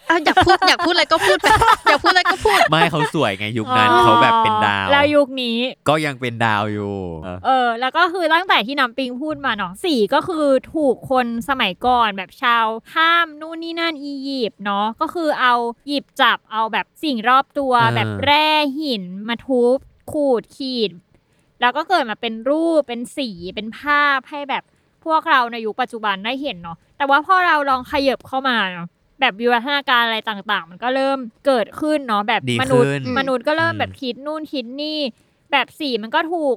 [0.10, 1.48] อะอยากพูดอยากพูดอะไรก็พูดไป
[1.90, 5.58] อยากพูดอะไรก็พูด ไม่เขาสวยไงยุคนั้นอ๋อเขาแบบเป็นดาว แล้วยุคนี้
[5.90, 15.54] ก็ยังเป็นดาวอยู่เออเออ แล้วก็คือตั้งแต่ที่น้ำปิงพูดมาเนาะสีก็คือถูกคนสมัยก่อนแบบชาวข้ามนู่นนี่นั่นอียิปต์เนาะก็คือเอา
[15.88, 18.48] หยิบจับเอาแบบสิ่งรอบตัวเออแบบแร่
[18.80, 19.78] หินมาทุบ
[20.12, 20.92] ขูดขีด
[21.62, 24.64] แล้วก็เกิดมาเป็นรูปเป็นสีเป็นภาพให้แบบ
[25.06, 28.88] พวกเราในยุคปัจจุบันได้เห็นเนาะแต่ว่าพอเราลองขยับเข้ามาเนาะ
[29.24, 35.00] แบบวิวัฒนาการอะไรต่างๆ มันก็เริ่มเกิดขึ้นเนาะแบบดีมนุษย์ขึ้น มนุษย์ก็เริ่มอืมแบบคิดนู่นคิดนี่
[35.52, 36.56] แบบสีมันก็ถูก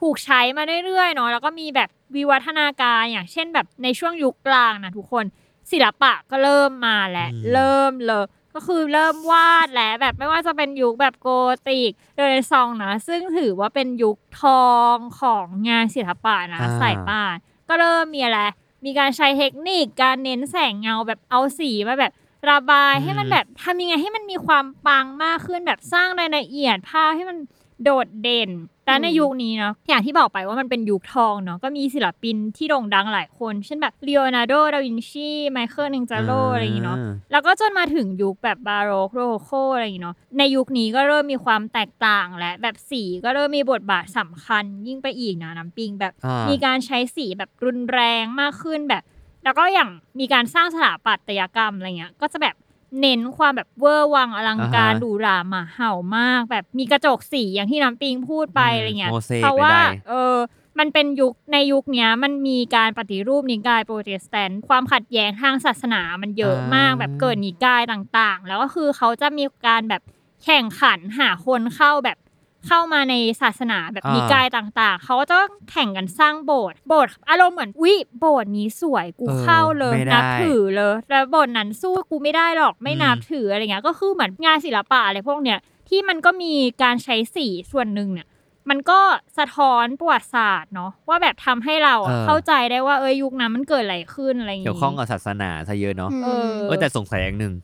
[0.00, 5.24] ถูกใช้มาเรื่อยๆเนาะแล้วก็มีแบบวิวัฒนาการอย่างเช่นแบบในช่วงยุคกลางนะทุกคน
[5.70, 11.28] ศิลปะก็เริ่มมาแล้วอืม เริ่มเลย ก็คือเริ่มวาดแล้วแบบไม่ว่าจะเป็นยุคแบบโก
[11.66, 17.34] ธิกเรเนซองส์นะ ซึ่งถือว่าเป็นยุคทองของงานศิลปะนะอ่า สายป่าน
[17.68, 18.40] ก็เริ่มมีอะไร
[18.84, 22.12] มีการใช้เทคนิคการเน้นแสงเงาแบบเอาสีมาแบบ
[22.50, 27.38] ระบายให้มันแบบทำยังไงให้มันมีความปังมากขึ้นแบบสร้างรายละเอียดภาพให้มัน
[27.84, 28.50] โดดเด่น
[28.86, 36.98] และในอืมยุคนี้เนาะอย่างที่บอกไปว่ามันเป็นยุคทองเนาะก็มีศิลปินที่โด่งดังหลายคน เช่นแบบลีโอนาร์โด ดาวินชี ไมเคิลเนงจาโลอะไรอย่างงี้เนาะ
[37.32, 49.02] แล้วก็จนมาถึงยุคแบบบาโรกโรโคอะไรอย่างงี้เนาะในยุคนี้ก็เริ่มมีความแตกต่างและแบบสีก็เริ่มมีบทบาทสำคัญยิ่งไปอีกนะน้ำปิงแบบอ่ามีการใช้สีแบบรุนแรงมากขึ้นแบบ
[49.44, 49.90] แล้วก็อย่าง
[50.20, 52.54] มีการสร้างสถาปัตยกรรมอะไรเงี้ย ก็จะแบบ
[53.00, 59.76] เน้นความแบบเวอร์วังอลังการอ่าฮะหรูหราหมาเห่ามาก แบบมีกระจกสีอย่างที่น้ำปิงพูดไปอืมอะไรเงี้ยโมเสกเพราะว่าใด
[60.08, 60.36] เออ
[60.78, 70.02] มันเป็นยุคในยุคเนี้ยมันมีการปฏิรูปนิกายโปรเตสแตนต์ความขัดแย้งทางศาสนามันเยอะมากอ่าแบบเกิดนิกายต่างๆ แล้วก็คือเขาจะมีการแบบ
[70.44, 72.18] แข่งขันหาคนเข้าแบบ
[72.66, 75.38] เข้ามาในศาสนาแบบอ่านินิกายต่างๆ เขาก็จะ
[75.70, 88.26] แข่งกันสร้างโบสถ์โบสถ์อารมณ์เหมือนวิโบสถ์นี้สวยกูเออเข้าเลยไม่ได้นับถือเลยแล้วโบสถ์นั้นสู้กูไม่ได้หรอกไม่อืมนับถืออะไรเงี้ยก็คือเหมือนงานศิลปะอะไรพวกเนี้ยที่มันก็มีการใช้สีส่วนหนึ่งเนี่ย
[88.70, 89.00] มันก็
[89.38, 97.54] สะท้อนประวัติศาสตร์เนาะว่าแบบทำให้เราอะเออเข้าใจได้ว่าเอ้ยยุคนั้นมันเกิดอะไรขึ้นอะไรอย่างเกี่ยวข้องกับศาสนาซะเยอะเนาะเออเออแต่สงสัยอย่างหนึ่ง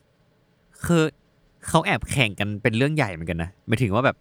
[0.86, 1.02] คือ
[1.68, 4.16] เขาแอบแข่งกันเป็นเรื่องใหญ่เหมือนกันนะหมายถึงว่าแบบ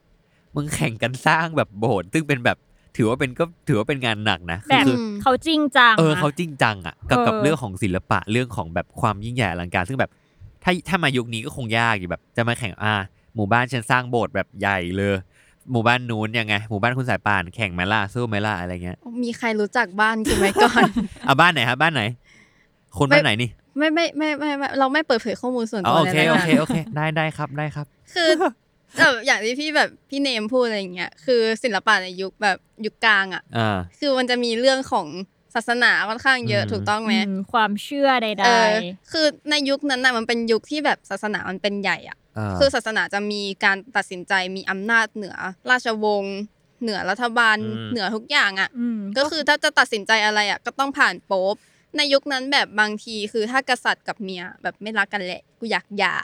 [0.55, 2.57] มึงแข่งกันสร้างแบบโบสถ์ซึ่งเป็นแบบ
[2.97, 10.11] ถือว่าเป็นก็ถือว่าเป็นงานหนักนะแบบคือเขาจริงจังเออนะเขาจริงจังอะกับกับเออเรื่องของศิลปะเรื่องของแบบความยิ่งใหญ่อลังการ ซึ่งแบบ
[10.63, 12.93] ถ้าถ้ามายุคนี้ก็คงยากอยู่แบบ จะมาแข่งอ่า
[13.35, 15.15] หมู่บ้านฉันสร้างโบสถ์แบบใหญ่เลย
[15.71, 20.83] หมู่บ้านนู้นยังไง หมู่บ้านคุณสายป่านแข่งไหมล่ะสู้ไหมล่ะอะไรเงี้ย มีใครรู้จักบ้านกูไหมก่อน
[21.27, 22.01] อะบ้านไหนครับบ้านไหน
[22.97, 28.31] คนบ้านไหนนี่ไม่ไม่ไม่ไม่ไม่เราไม่เปิดเผยข้อมูลส่วนอ๋อตัวโอเคในโอรายเคการโอเค ได้ได้ครับได้ครับ คือ
[28.97, 35.07] แบบอย่างที่พี่แบบพี่เนมพูดอะไรอย่างเงี้ยคือศิลปะในยุคแบบยุคกลางอะอ่า คือมันจะมีเรื่องของ
[35.55, 38.73] ศาสนาค่อนข้างเยอะอืม ถูกต้องไหมอืมความเชื่อใดเออ
[39.11, 45.35] คือในยุคนั้นน่ะมันเป็นยุคที่แบบศาสนามันเป็นใหญ่อะ อ่าคือศาสนาจะมีการตัดสินใจมีอำนาจเหนือ
[45.69, 46.37] ราชวงศ์
[46.81, 51.55] เหนือรัฐบาลอืม เหนือทุกอย่างอะ ๆอืมก็คือถ้าจะตัดสินใจอะไรอะก็ต้องผ่านโป๊ป
[51.97, 56.15] ในยุคนั้นแบบบางทีคือถ้ากษัตริย์กับเมียแบบไม่รักกันแหละกูอยากหย่า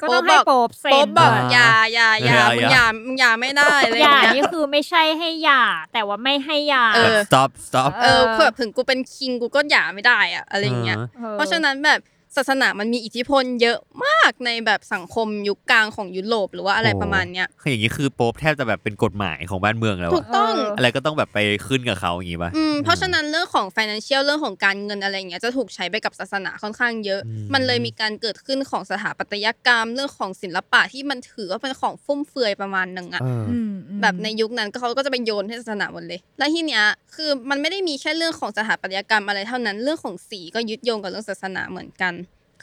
[0.00, 12.00] ก็ต้องให้โป๊บเซ็นโป๊ปบอกก่นอย่าอย่าอย่าอย่ามึงอย่ามึงอย่าไม่ได้อะไรออย่าย่างเงี้ยนี่คือไม่ใช่ให้หย่าแต่ว่าไม่ให้หย่าเอแบบอ stop stop เออคือแบบถึงกูเป็นคิงกูก็หย่าไม่ได้อะอะไรอย่างเงี้ยออเพราะฉะนั้นแบบ
[12.36, 42.12] ศาสนามันมีอิทธิพลเยอะมากในแบบสังคมยุคกลางของยุโรปหรือว่าอะไรโอ้ประมาณเนี้ยคืออย่างนี้คือโป๊ปแทบจะแบบเป็นกฎหมายของบ้านเมืองแล้วถูอะกต้องเอออะไรก็ต้องแบบไปขึ้นกับเขาอย่างงี้ป่ะอืมเพราะฉะนั้นเรื่องของ financial เรื่องของการเงินอะไรอย่างเงี้ยจะถูกใช้ไปกับศาสนาค่อนข้างเยอะอืมมันเลยมีการเกิดขึ้นของสถาปัตยกรรมเรื่องของศิลปะที่มันถือว่าเป็นของฟุ่มเฟือยประมาณหนึ่งอะเอออืมอืมแบบในยุคนั้นก็เขาก็จะไปโยนให้ศาสนาหมดเลย และที่เนี้ยคือมันไม่ได้มีแค่เรื่องของสถาปัตยกรรมอะไรเท่านั้นเรื่องของสีก็ยึดโยงกับเรื่องศาสนาเหมือนกัน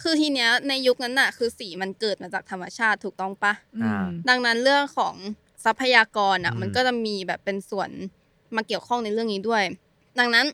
[0.01, 5.15] คือทีเนี้ยในยุคนั้นน่ะ คือสีมันเกิดมาจากธรรมชาติถูกต้องปะอืมดังนั้นเรื่องของ
[5.65, 7.89] ทรัพยากรอะอืม มันก็จะมีแบบเป็นส่วน
[8.55, 9.63] มาเกี่ยวข้องในเรื่องนี้ด้วย
[10.19, 10.45] ดังนั้น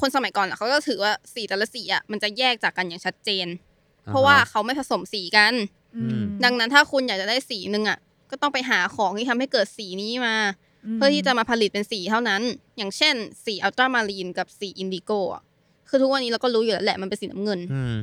[0.00, 3.46] คนสมัยก่อนอะเขาก็ถือว่าสีแต่ละสีอะมันจะแยกจากกันอย่างชัดเจน
[4.06, 5.54] เพราะว่าเขาไม่ผสมสีกัน
[5.96, 7.98] อืมดังนั้นถ้าคุณอยากจะได้สีหนึ่งอะ
[8.30, 10.34] ก็ต้องไปหาของที่ทำให้เกิดสีนี้มา
[10.94, 12.42] เพื่อที่จะมาผลิตเป็นสีเท่านั้น
[12.76, 15.42] อย่างเช่น สี ultramarine กับสี indigo อะ
[15.88, 17.94] คือทุกวันนี้เราก็รู้อยู่แล้วแหละมันเป็นสีน้ำเงิน อืม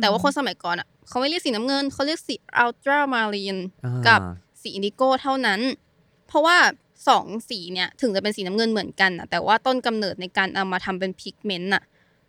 [0.00, 4.20] แต่ว่าคนสมัยก่อนอะเขาไม่เรียกสีน้ำเงินเขาเรียกสี ultramarine อ่ากับ
[4.60, 5.60] สี indigo เท่านั้น
[6.28, 6.56] เพราะว่า
[7.08, 11.82] สองสีเนี่ยถึงจะเป็นสีน้ำเงินเหมือนกันนะแต่ว่าต้นกำเนิดในการเอามาทำเป็น pigment น่ะ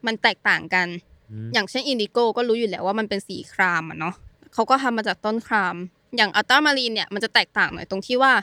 [0.06, 0.88] มันแตกต่างกัน
[1.32, 4.16] อืมอย่างเช่น indigo ก็รู้อยู่แล้วว่ามันเป็นสีครามอะเนาะ
[4.54, 5.76] เขาก็ทำมาจากต้นคราม
[6.18, 8.34] อย่างอัลตรามารีนเนี่ยมันจะแตกต่างหน่อยตรงที่ว่า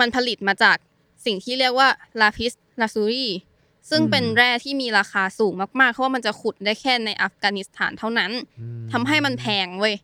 [0.00, 0.76] มันผลิตมาจาก
[1.26, 1.88] สิ่งที่เรียกว่า
[2.20, 3.26] ลาพิสลาซูรี
[3.90, 8.30] ซึ่งเป็นแร่ที่มีราคาสูงมากๆเพราะว่ามันจะขุดได้แค่ในอัฟกานิสถานเท่านั้น
[8.92, 9.94] ทำให้มันแพงเว้ย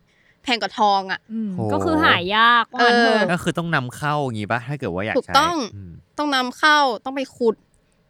[0.43, 5.57] แพงกว่าทองอะอืมโหก็คือหายากว่างั้นเถอะก็คือต้องนำเข้าอย่างงี้ป่ะถ้าเกิดว่าอยากถูกใช้ต้อง
[5.89, 7.55] มต้องนำเข้าต้องไปขุด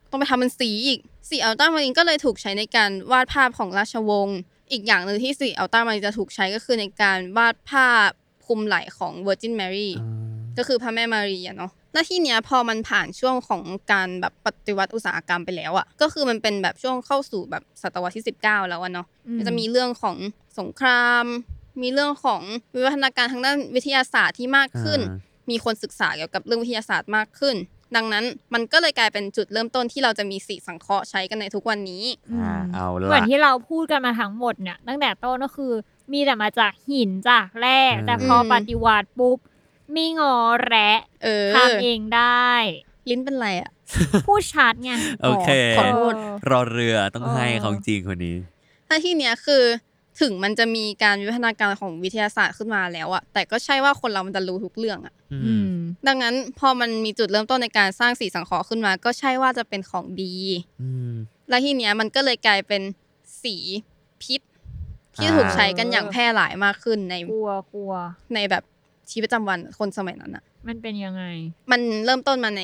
[0.09, 4.39] ต้องไปทำเป็นสีอีกสีอัลตรามารินก็เลยถูกใช้ในการวาดภาพของราชวงศ์
[4.71, 8.09] อีกอย่างหนึ่งที่สีอัลตรามารินจะถูกใช้ก็คือในการวาดภาพ
[8.45, 20.17] คลุมไหล่ของ Virgin Mary อ่าก็คือพระแม่มารีอะเนาะ แล้วที่เนี้ยพอมันผ่านช่วงของการแบบปฏิวัติอุตสาหกรรมไปแล้วอะก็คือมันเป็นแบบช่วงเข้าสู่แบบศตวรรษที่ 19 แล้วอะเนาะอืมมันจะมีเรื่องของ
[20.59, 21.25] สงคราม
[21.81, 22.41] มีเรื่องของ
[22.75, 27.55] วิวัฒนาการทางด้านวิทยาศาสตร์ที่มากขึ้นอ่ามีคนศึกษาเกี่ยวกับเรื่องวิทยาศาสตร์มากขึ้น
[27.95, 32.03] ดังนั้นมันก็เลยกลายเป็นจุดเริ่มต้นที่เราจะมีสีสังเคราะห์ใช้กันในทุกวันนี้
[32.33, 35.73] อ่าเอาเหมือนละที่เราพูดกันมาทั้งหมดเนี่ยตั้งแต่ต้นก็คือ
[36.13, 39.37] มีแต่มาจากหินจากแร่อืมแต่พออมปฏิวัติปุ๊บ
[39.95, 42.51] มีงอแระเออทำเองได้
[43.09, 43.71] ลิ้นเป็นไรอะ
[44.27, 44.91] พูดชัดไง
[45.23, 46.13] โอเคขอโทษ
[46.49, 48.35] รอเรือต้องให้เออของจริงคนนี้
[48.87, 49.63] ถ้าที่เนี้ยคือ
[50.21, 55.75] ถึงมันจะมีการวิวัฒนาการของวิทยาศาสตร์ขึ้นมาแล้วอะแต่ก็ใช่ว่าคนเรามันจะรู้ทุกเรื่องอะอือืมม
[56.07, 60.33] ดังนั้นพอมันมีจุดเริ่มต้นในการสร้างสีสังเคราะห์ขึ้นมา ก็ใช่ว่าจะเป็นของดี
[60.81, 61.13] อืม
[61.49, 62.81] และที่เนี้ยมันก็เลยกลายเป็น
[63.43, 63.55] สี
[64.21, 64.41] พิษ
[65.15, 67.93] ที่อ่าถูกใช้กันอย่างแพร่หลายมากขึ้นในกลัวกลัว
[68.35, 68.63] ในแบบ
[69.11, 71.23] ชีวิตประจำวันคนสมัยนั้นอะมันเป็นยังไง
[71.71, 72.63] มันเริ่มต้นมาใน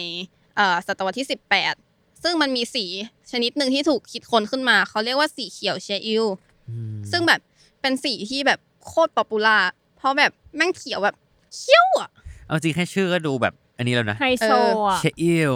[0.55, 1.27] เอ่อศตวรรษที่
[1.73, 2.85] 18 ซึ่งมันมีสี
[3.31, 6.25] ชนิดหนึ่งที่ถูกคิดค้นขึ้นมา เขาเรียกว่าสีเขียว Scheele
[6.69, 7.41] อืมซึ่งแบบ
[7.81, 9.57] เป็นสีที่แบบโคตร popular
[9.97, 11.15] เพราะแบบแม่งเขียวแบบ
[11.55, 12.09] เขียวอะ
[12.47, 14.51] เอาจริงแค่ชื่อก็ดูแบบอันนี้แล้วนะไฮโซ
[14.87, 15.53] อะเชอิล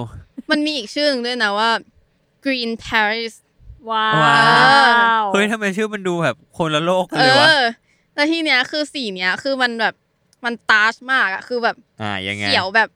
[0.52, 1.72] มันมีอีกชื่อหนึ่งด้วยนะว่า
[2.46, 3.34] Green Paris
[3.90, 4.38] ว้าว้า
[5.22, 7.62] ววเฮ้ยทำไมชื่อมันดูแบบคนละโลกกันเอเลยวะอ
[8.16, 9.94] แล้วที่เนี้ยคือสีเนี้ยคือมันแบบ
[10.46, 12.90] มันตาชมากอะคือแบบอ่ายังไงเขียวแบบ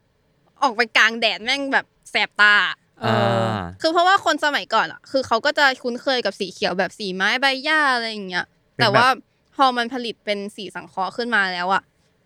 [0.62, 2.54] ออกไปกลางแดดแม่งแบบแสบตา
[3.02, 8.46] เออ่อาคือเพราะว่าคนสมัยก่อนอะคือเขาก็จะคุ้นเคยกับสีเขียวแบบสีไม้ใบหญ้าอะไรอย่างเงี้ย
[8.78, 9.06] แต่ว่า
[9.56, 11.82] พอมันผลิตเป็นสีสังเคราะห์ขึ้นมาแล้วอะ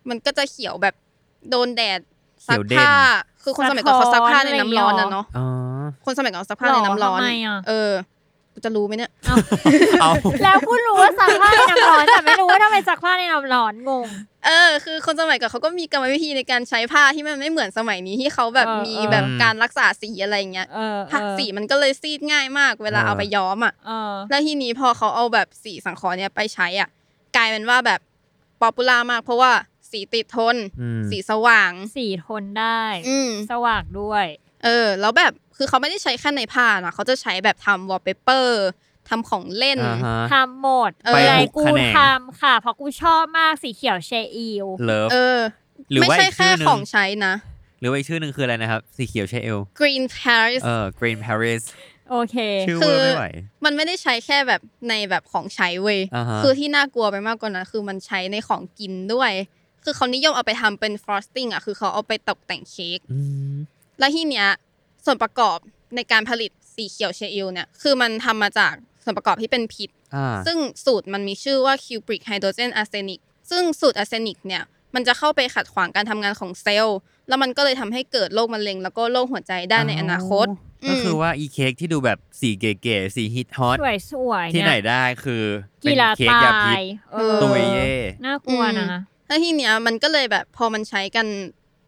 [0.09, 0.95] มันก็จะเขียวแบบ
[1.49, 1.99] โดนแดด
[2.47, 2.91] ซักผ้า
[3.43, 5.45] คือคนสมัยก่อนเขาซักผ้าในน้ำร้อนนะเนาะอ๋อ
[6.05, 8.14] คนสมัยก่อนซักผ้าในน้ำร้อนหรอทำไมอะเออกู
[8.63, 9.11] จะรู้ไหมเนี่ย
[10.01, 10.11] เอา
[10.43, 14.07] แล้วพูดรู้ว่าซักผ้าในน้ำร้อนแต่ไม่รู้ว่าทำไมซักผ้าในน้ำร้อนงง
[14.45, 26.89] เออ คือคนสมัยก่อนเขาก็มีกรรมวิธีในการใช้ผ้าที่มันไม่เหมือนสมัยนี้ที่เขาแบบเออมีเออแบบการรักษาสีอะไรอย่างเงี้ยเออผ้าเออสีมันก็เลยซีดง่ายมาก เวลาเออเอาไปย้อมอะเออแล้วทีนี้พอเขาเอาแบบสีสังเคราะห์เนี่ยไปใช้อะ
[27.35, 27.99] กลายเป็นว่าแบบ
[28.61, 29.51] ป๊อปปูล่ามากเพราะว่า
[29.91, 34.25] สีติดทนอืมสีสว่าง สีทนได้อืมสว่างด้วย
[34.65, 38.65] เออ แล้วแบบ คือเขาไม่ได้ใช้แค่ในผ้านะเขาจะใช้แบบทำวอลเปเปอร์
[39.09, 45.39] ทำของเล่นอ่าฮะทำหมดเอออะไรไปทุกกูแขนงทำค่ะ เพราะกูชอบมากสีเขียวเชอิลเลิฟเออ
[45.89, 47.33] หรือไม่ว่าใช่อีกแค่ชื่อหนึ่งของใช้นะ
[47.79, 51.63] หรือว่าอีกชื่อหนึ่งคืออะไรนะครับ สีเขียวเชเอล Green Paris เออ Green Paris
[52.09, 52.35] โอเค
[52.67, 53.27] ชื่อคือเวอร์ไม่ไหว
[53.65, 59.31] มันไม่ได้ใช้แค่แบบในแบบของใช้เว้ยอ่าฮะคือที่น่ากลัวไปมากกว่านั้นคือมันใช้ในของกินด้วย
[59.83, 63.19] คือเขานิยมเอาไปทำเป็น frosting อะคือเขาเอาไปตกแต่งเค้กอื
[63.51, 63.53] ม
[63.99, 64.47] แล้วที่เนี้ย
[65.05, 65.57] ส่วนประกอบ
[65.95, 73.19] ในการผลิตสีเขียวเชเลอเนี่ยคือมันทำมาจากส่วนประกอบที่เป็นพิษอ่าซึ่งสูตรมันมีชื่อว่า cupric hydrogen arsenic
[73.51, 74.63] ซึ่งสูตร arsenic เนี่ย
[74.95, 80.47] มันจะเข้าไปขัดขวางการทำงานของเซลล์ แล้วมันก็เลยทำให้เกิดโรคมะเร็ง แล้วก็โรคหัวใจได้ในอนาคตต
[80.89, 85.43] ก็คือมว่าอีเค้กที่ดูแบบสีเก๋ๆสีฮิตฮอตสวยสวยๆที่เนี่ยไหนได้คือ
[85.81, 87.93] เป็กีนฬาเค้กตายาพิษยเออตัวเย่
[88.25, 91.27] น่ากลัวนะแล้วทีเนี้ยมันก็เลยแบบพอมันใช้กัน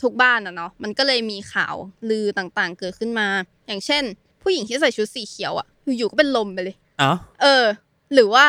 [0.02, 1.76] ทุกบ้านอะเนาะมันก็เลยมีข่าว
[2.10, 3.28] ลือต่างๆ เกิดขึ้นมา
[3.68, 4.04] อย่างเช่น
[4.42, 7.66] ผู้หญิงที่ใส่ชุดสีเขียวอะอยู่ๆก็เป็นลมไปเลยเอ้าเออ
[8.14, 8.46] หรือว่า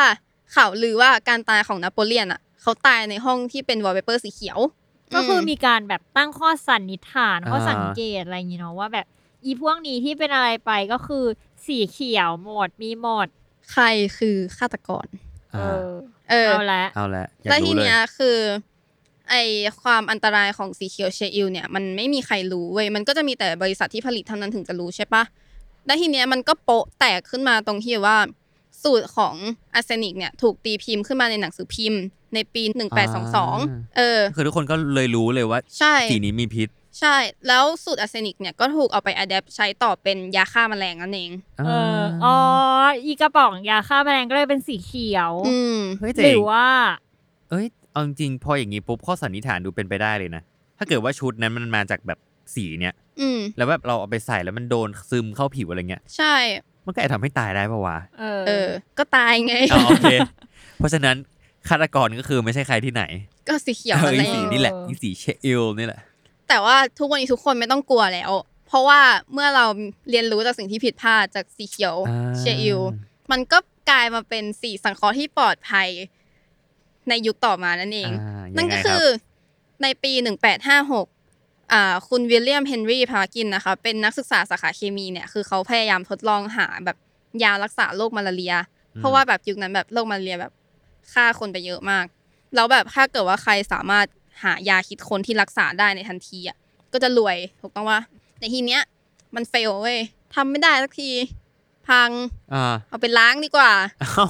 [0.55, 4.59] ข่าวลือว่าการตายของนโปเลียนอะเขาตายในห้องที่เป็นวอลเปเปอร์สีเขียว
[5.15, 9.05] ก็คือมมีการแบบตั้งข้อสันนิษฐานข้ออ่าสังเกตอะไรอย่างงี้เนาะว่าแบบ
[9.45, 11.25] อีพวกนี้ที่เป็นอะไรไปก็คือ
[11.65, 13.27] สีเขียวหมดมีหมด
[13.71, 13.85] ใคร
[14.17, 15.07] คือฆาตกร
[15.53, 15.89] เออ
[16.29, 18.37] เออเอาละเอาละอยากแล้วทีรู้เลยเนี้ยคือ
[19.29, 19.35] ไอ
[19.81, 25.23] ความอันตรายของสีเขียวเชอิลเนี่ยมันไม่มีใครรู้เว้ยมันก็จะมีแต่บริษัทที่ผลิตเท่านั้นถึงจะรู้ใช่ปะ
[25.85, 28.17] แล้วทีเนี้ยมันก็โปะแตกขึ้นมาตรงที่ว่า
[28.83, 29.35] สูตรของ
[29.75, 32.01] อาร์เซนิกเนี่ยถูกตีพิมพ์ขึ้นมาในหนังสือพิมพ์
[32.33, 32.63] ในปี
[33.29, 37.15] 1822 เออ คือทุกคนก็เลยรู้เลยว่าใช่สีนี้มีพิษ ใช่
[37.47, 42.35] แล้วสูตรอาร์เซนิกเนี่ยก็ถูกเอาไปอัดแอปใช้ต่อเป็นยาฆ่าแมลงนั่นเองเอออ๋อ
[43.05, 46.67] อีกระป๋องยาฆ่าแมลงก็เลยเป็นสีเขียวอืมเฮ้ยหเจ๋รืงอว่า
[47.49, 47.65] เอ้ย
[47.99, 50.41] เอาจริงๆพออย่างนี้ปุ๊บข้อสันนิษฐานดูเป็นไปได้เลยนะ
[50.77, 52.19] ถ้าเกิดว่าชุดนั้นมันมาจากแบบ
[52.55, 56.35] สีเนี้ยอืม แล้วแบบเราเอาไปใส่แล้วมันโดนซึมเข้าผิวอะไรเงี้ย ใช่
[56.85, 60.13] มันก็อาจทำให้ตายได้ปะวะเออ เออ ก็ตายไง อ๋อโอเค
[60.77, 61.15] เพราะฉะนั้น
[61.69, 63.03] ฆาตกรก็คือไม่ใช่ใครที่ไหน
[63.47, 65.99] ก็สีเขียวเออนั่นอีเอสีง นี่แหละอีสีเชอิลนี่แหละ
[66.49, 68.31] แต่ว่าทุกวันนี้ทุกคนไม่ต้องกลัวแล้ว
[68.67, 68.99] เพราะว่า
[69.33, 69.65] เมื่อเรา
[70.09, 72.79] เรียนรู้จากสิ่งที่ผิดพลาดจากสีเขียวอ่า เชอิล
[73.31, 73.57] มันก็
[73.89, 75.89] กลายมาเป็นสีสังเคราะห์ที่ปลอดภัย
[77.09, 79.05] ในยุคต่อมานั่นเองอ่านั่นยังไงก็รับคือ
[79.83, 80.11] ในปี
[80.91, 86.97] 1856อ่าคุณวิลเลียมเฮนรี่พากินนะคะเป็นนักศึกษาสาขาเคมีเนี่ยคือเขาพยายามทดลองหาแบบ
[87.43, 88.55] ยารักษาโรคมาลาเรีย
[88.97, 90.53] เพราะว่าแบบยุคนั้นแบบโรคมาลาเรียแบบ
[91.13, 92.05] ฆ่าคนไปเยอะมาก
[92.55, 94.05] แล้วแบบถ้าเกิดว่าใครสามารถ
[94.43, 96.57] หายาคิดคนที่รักษาได้ในทันทีอะ
[96.93, 97.99] ก็จะรวยถูกต้องว่า
[98.37, 98.81] แต่ทีเนี้ย
[99.35, 99.99] มันเฟลเว้ย
[100.35, 101.09] ทำไม่ได้สักที
[101.87, 102.09] พัง
[102.53, 104.27] อ่าเอาไปล้างดีกว่าเอ้า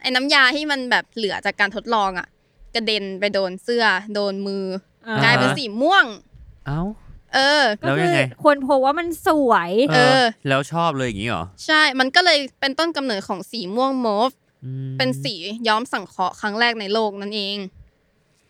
[0.00, 2.26] ไอ้น้ำยาที่มันแบบเหลือจากการทดลองอะ
[2.74, 3.84] กระเด็นไปโดนเสื้อ
[4.14, 4.64] โดนมือ
[5.04, 6.04] เออกลายเป็นสีม่วง
[6.66, 6.80] เอ้า
[7.34, 14.30] เออ ก็แล้วคืยัองไงคนพบว่ามันสวย เออ แล้วชอบเลยอย่างนี้เหรอ ใช่ มันก็เลยเป็นต้นกำเนิดของสีม่วงโมฟ
[14.64, 15.34] อืมเป็นสี
[15.68, 17.56] ย้อมสังเคราะห์ครั้งแรกในโลกนั่นเอง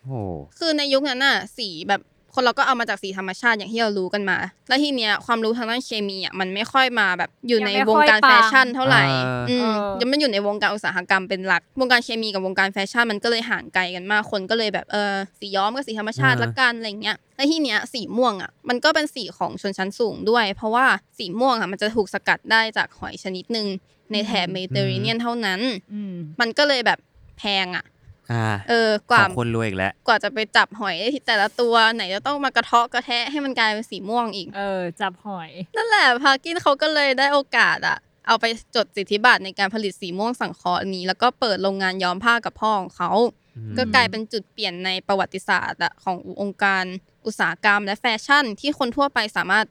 [0.05, 0.21] โอ้
[0.59, 2.01] คือในยุคนั้นน่ะ สีแบบ
[2.35, 4.39] คนเราก็เอามาจากสีธรรมชาติอย่างที่เรารู้กันมา
[4.69, 9.03] แล้วทีเนี้ยความรู้ทางด้านเคมีอะมันไม่ค่อยมาแบบอยู่ในวงการแฟชั่นเท่าไหร่
[9.51, 20.87] อืมยังไม่อยู่ในวงการอุตสาหกรรมเป็นหลัก วงการเคมีกับวงการแฟชั่นมันก็เลยห่างไกลกันมาก คนก็เลยแบบเออสีย้อมกับสีธรรมชาติละกันอะไรเงี้ย แล้วทีเนี้ยสีม่วงอะมันก็เป็นสีของชนชั้นสูงด้วย เพราะว่า
[21.19, 23.67] สีม่วงอะมันจะถูกสกัดได้จากหอยชนิดหนึ่ง
[24.13, 25.61] ในแถบเมดิเตอร์เรเนียนเท่านั้น
[25.95, 26.99] อืมมันก็เลยแบบ
[27.39, 27.85] แพงอะ
[28.33, 38.45] อ่าเออกขว่าองคนรวยอีกแล้ว กว่าจะไปจับหอยได้ที่แต่ละตัวไหนจะต้องมากระเทาะกระแทะให้มันกลายเป็นสีม่วงอีก เออ จับหอย นั่นแหละพากินเขาก็เลยได้โอกาสอะเอาไป
[38.77, 43.11] จดสิทธิบัตรในการผลิตสีม่วงสังเคราะห์นี้ แล้วก็เปิดโรงงานย้อมผ้ากับพ่อของเขา
[43.57, 46.85] อืมก็กลายเป็นจุดเปลี่ยนในประวัติศาสตร์อะขององค์การ
[47.27, 49.67] อุตสาหกรรมและแฟชั่น ที่คนทั่วไปสามารถ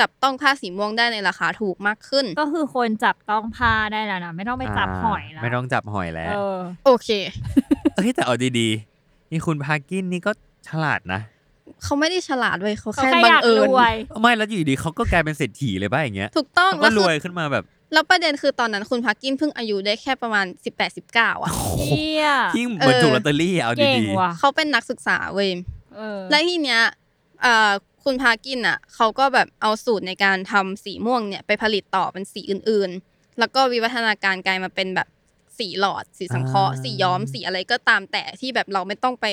[0.00, 7.08] จับต้องผ้าสีม่วงได้ในราคาถูกมากขึ้น ก็คือคนจับต้องผ้าได้แล้วนะไม่ต้องไปจับหอยแล้วไม่ต้องจับหอยแล้วเออโอเค
[7.69, 10.32] เอ้ยแต่เอาดีๆนี่คุณพากินนี่ก็
[10.68, 11.20] ฉลาดนะ
[11.84, 20.46] เขาไม่ได้ฉลาดเว้ยเขาเขาแค่แค่บัองยากเอิรญวยไม่แล้วอยู่ดีเขาก็กลายเป็นเศรษฐีเลยป่ะอย่างเงี้ยถูกต้องเขาก็แล้วรคือวยขึ้นมาแบบ แล้วประเด็นคือตอนนั้นคุณพากินเพิ่งอายุได้แค่ประมาณ
[20.94, 25.50] 18-19อะเชี่ยยิ่งเหมือนเออถูกลอตเตอรี่อะเอาเก่งดีว่ะเขาเป็นนักศึกษาเว้ย
[25.96, 26.80] เออและทีเนี้ย
[27.42, 27.70] เอ่อ
[28.04, 35.08] คุณพากินอะเขาก็แบบเอาสูตรในการทำสีม่วงเนี่ยไปผลิตต่อเป็นสีอื่นๆ แล้วก็วิวัฒนาการกลายมาเป็นแบบ
[35.60, 39.26] สีหลอด สีสังเคราะห์สีย้อมสีอะไรก็ตามแต่ที่แบบเราไม่ต้องไป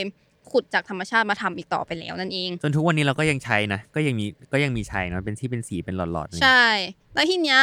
[0.51, 6.65] ขุดจากธรรมชาติมาทำอีกต่อไปแล้วนั่นเองๆจนทุกวันนี้เราก็ยังใช้นะ ก็ยังมีก็ยังมีใช้เนอะเป็นที่เป็นสีเป็นหลอดๆนี่ใช่
[7.13, 7.61] แล้วทีเนี้ย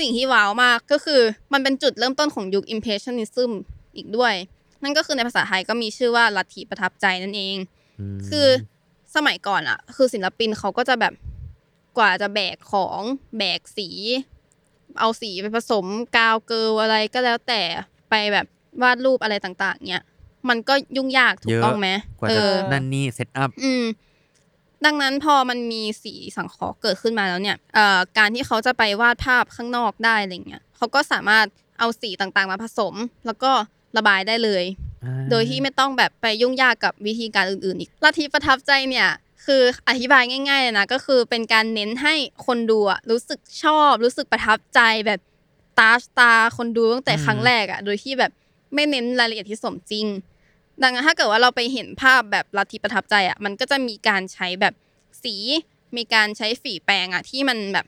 [0.00, 1.20] สิ่งที่ว้าวมากก็คือ
[1.52, 3.50] มันเป็นจุดเริ่มต้นของยุค impressionism
[3.96, 4.34] อีกด้วย
[4.82, 7.56] นั่นก็คือในภาษาไทยก็มีชื่อว่าลัทธิประทับใจนั่นเอง
[8.16, 8.48] มคือ
[9.16, 11.14] สมัยก่อนอะคือศิลปินเขาก็จะแบบ
[11.98, 13.00] กว่าจะแบกของ
[13.38, 13.88] แบกสี
[15.00, 17.62] เอาสีไปผสมกาวเกลอะไรก็แล้วแต่
[18.12, 18.46] ไปแบบ
[18.82, 20.04] วาดรูปอะไรต่างๆเนี่ย
[20.48, 21.88] มันก็ยุ่งยากถูกต้องไหม
[22.20, 23.84] กว่าเอจะอนั่นนี่เซตอัพอืม
[24.84, 31.46] ดังนั้นพอมันมีสีสังเคราะห์เกิดขึ้นมาแล้วเนี่ยเอ่อการที่เขาจะไปวาดภาพข้างนอกได้อะไรเงี้ยเขาก็สามารถ
[31.78, 32.94] เอาสีต่างๆมาผสม
[33.26, 33.50] แล้วก็
[33.96, 34.64] ระบายได้เลย
[35.30, 39.08] โดยที่ไม่ต้องแบบไปยุ่งยากกับวิธีการอื่นๆอีกลัทธิประทับใจเนี่ย
[39.44, 42.14] คืออธิบายง่ายๆเลยนะก็คือเป็นการเน้นให้
[42.46, 45.20] คนดูอะรู้สึกชอบ รู้สึกประทับใจแบบ
[45.78, 48.32] ตาตาคนดูตั้งแต่ครั้งแรกอะโดยที่แบบ
[48.74, 50.06] ไม่เน้นรายละเอียดที่สมจริง
[50.82, 54.74] ดังนั้นถ้าเกิดว่าเราไปเห็นภาพแบบลัทธิประทับใจอะมันก็จะมีการใช้แบบ
[55.22, 55.36] สี
[55.96, 57.86] มีการใช้ฝีแปรงอะที่มันแบบ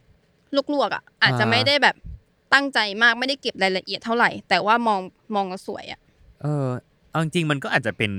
[0.74, 1.96] ลวกๆอะอาจจะไม่ได้แบบ
[2.54, 5.00] ตั้งใจมากไม่ได้เก็บรายละเอียดเท่าไหร่ แต่ว่ามอง
[5.34, 6.00] มองแล้วสวยอะ
[6.42, 6.66] เออ
[7.10, 8.12] เอาจริงๆมันก็อาจจะเป็น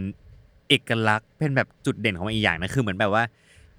[0.70, 3.24] เอกลักษณ์เป็นแบบจุดเด่นของมันอีกอย่างนะคือเหมือนแบบว่า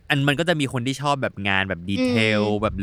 [0.09, 2.75] อันมันก็จะมีคนที่ชอบแบบงานแบบดีเทลอืมแบบ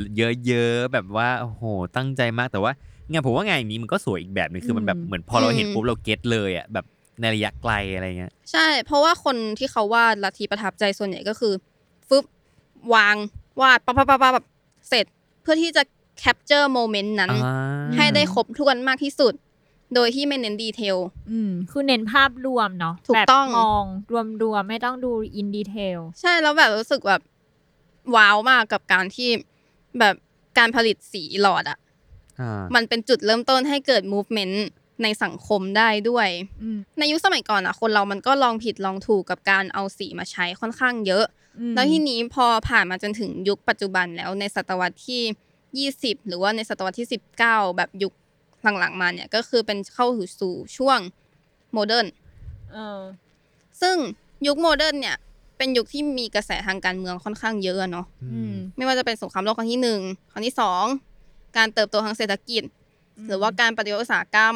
[0.48, 1.64] เยอะๆแบบว่าโอ้โห
[1.96, 2.72] ตั้งใจมากแต่ว่า
[3.12, 6.86] งานผมว่างานอย่างนี้มันก็สวยอีกแบบหนึงคือมันแบบอืมเหมือนพอเราเห็นปุ๊บเราเก็ตเลยอะแบบ
[7.22, 11.54] ในระยะไกลอะไรเงี้ยใช่ เพราะว่าคนที่เขาวาดลัทธิประทับใจส่วนใหญ่ก็คือ
[12.08, 12.26] ฟึบ
[12.94, 13.16] วาง
[13.62, 14.46] วาดปั๊บปั๊บปั๊บปั๊บแบบ
[14.90, 15.06] เสร็จ
[15.42, 15.84] เพื่อที่จะ
[16.20, 19.34] capture moment นั้นอ่าให้ได้ครบถ้วนมากที่สุด
[19.96, 20.98] โดยที่ไม่เน้น detail
[21.32, 23.84] อืม คือเน้นภาพรวมเนาะ ถูกต้องแบบมอง
[24.44, 27.22] รวมๆไม่ต้องดู in detail ใช่ แล้วแบบรู้สึกแบบ
[28.16, 29.30] ว้าวมากกับการที่
[30.00, 30.16] แบบ
[30.58, 31.78] การผลิตสีหลอดอะ
[32.40, 34.56] อ่ามันเป็นจุดเริ่มต้นให้เกิด movement
[35.04, 36.30] ในสังคมได้ด้วย
[36.62, 41.26] อืมในยุคสมัยก่อนอะคนเรามันก็ลองผิดลองถูกกับการเอาสีมาใช้ค่อนข้างเยอะ
[41.60, 47.08] อืมแล้วทีนี้พอผ่านมาจนถึงยุคปัจจุบันแล้วในศตวรรษที่ 20 หรือว่าในศตวรรษที่
[47.42, 48.14] 19 แบบยุค
[48.80, 50.08] หลังๆมาเนี่ยก็คือเป็นเข้า
[50.40, 51.00] สู่ช่วง
[51.74, 52.08] โมเดิร์น
[52.72, 53.02] เออ
[53.82, 53.96] ซึ่ง
[54.48, 55.16] ยุคโมเดิร์นเนี่ย
[55.58, 60.86] เป็นยุคที่มีกระแสทางการเมืองค่อนข้างเยอะอะเนาะอืมไม่ว่าจะเป็นสงครามโลกครั้งที่หนึ่งครั้งที่สอง
[61.58, 62.64] การเติบโตทางเศรษฐกิจ
[63.28, 64.56] หรือว่าการปฏิวัติอุตสาหกรรม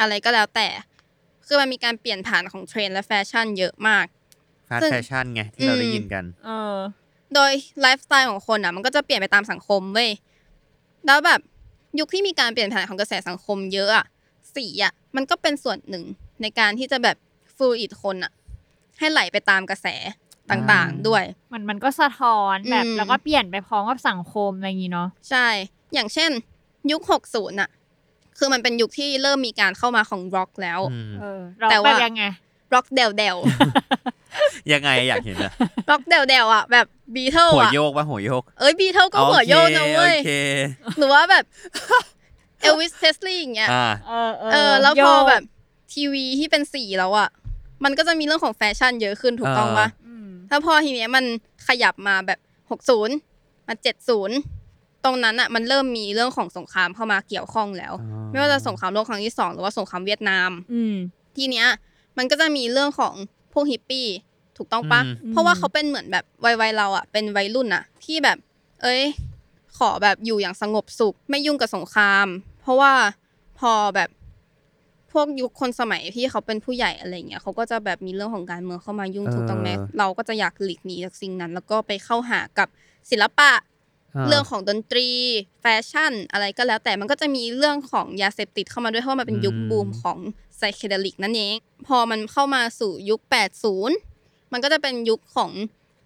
[0.00, 0.68] อะไรก็แล้วแต่
[1.46, 4.06] คือมันมีการเปลี่ยนผ่านของเทรนด์และแฟชั่นเยอะมาก
[4.70, 6.76] ฟาสซึ่งแฟชั่นไงที่เราได้ยินกันเออ
[7.34, 10.10] โดยไลฟ์สไตล์ของคนอะ มันก็จะเปลี่ยนไปตามสังคมเว้ย
[11.06, 11.40] แล้วแบบ
[11.98, 14.06] ยุคที่มีการเปลี่ยนผ่านของกระแสสังคมเยอะอะ
[14.54, 16.04] สีอะมันก็เป็นส่วนหนึ่ง
[16.42, 17.16] ในการที่จะแบบ
[17.56, 18.32] fluid คนอะ
[18.98, 19.86] ให้ไหลไปตามกระแส
[20.50, 25.46] ต่างๆด้วย มันมันก็สะท้อนแบบอืมแล้วก็เปลี่ยนไปพร้อมกับสังคมอะไรอย่างงี้เนาะใช่
[25.94, 26.30] อย่างเช่น
[26.90, 27.70] ยุค60อะ
[28.38, 32.22] คือมันเป็นยุคที่เริ่มมีการเข้ามาของร็อกแล้วอืมเออเราแต่แบบว่ายังไง
[32.74, 33.36] ร็อกเดวเดว
[34.72, 35.52] ยังไงอยากเห็นอะ
[35.90, 40.16] ร็อกเดวเดวอะแบบบีเทิลหัวโยกปะหัวโยก เอ้ยบีเทิลก็หัวโยกนะเว้ย
[40.98, 41.44] หรือว่าแบบ
[42.60, 43.68] เอลวิสเพรสลีย์อย่างเงี้ย
[44.08, 45.42] เออเออแล้วพอแบบ
[45.92, 47.28] ทีวีที่เป็นสีแล้วอะ
[47.84, 49.88] มันก็จะมีเรื่องของแฟชั่นเยอะขึ้นถูกต้องปะ
[50.50, 51.24] ถ้าพอทีเนี้ยมัน
[51.68, 52.38] ขยับมาแบบ
[52.84, 53.74] 60มา
[54.40, 57.92] 70ตรงนั้นอะมันเริ่มมีเรื่องของสงครามเข้ามาเกี่ยวข้องแล้ว
[58.30, 60.96] ไม่ว่าจะสงครามโลกครั้งที่สองหรือว่าสงครามเวียดนาม อืม
[61.36, 61.66] ทีเนี้ย
[62.18, 63.14] มันก็จะมีเรื่องของ
[63.52, 64.06] พวกฮิปปี้
[64.58, 68.38] ถูกต้องปะอืมเพราะว่าเขาเป็นเหมือนแบบวัยวัยเราอะเป็นวัยรุ่นอะ ที่แบบ
[68.82, 69.02] เอ้ย
[69.78, 72.26] ขอแบบอยู่อย่างสงบสุข ไม่ยุ่งกับสงคราม
[72.62, 72.92] เพราะว่า
[73.58, 74.10] พอแบบ
[75.12, 79.68] พวกยุคคนสมัยที่เขาเป็นผู้ใหญ่อะไรเงี้ยเขาก็จะแบบมีเรื่องของการเมืองเข้ามายุ่งเออถูกต้องไหม
[79.98, 82.68] เราก็จะอยากหลีกหนีจากสิ่งนั้น แล้วก็ไปเข้าหากับ
[83.10, 83.52] ศิลปะ
[84.28, 85.08] เรื่องของดนตรี
[85.60, 90.18] แฟชั่น อะไรก็แล้ว แต่มันก็จะมีเรื่องของยาเสพติดเข้ามาด้วยเพราะว่ามันเป็นยุคอืมบูมของ
[90.56, 91.54] ไซเคเดลิกนั่นเอง
[91.86, 93.20] พอมันเข้ามาสู่ยุค
[93.64, 94.07] 80
[94.52, 95.50] มันก็จะเป็นยุคของ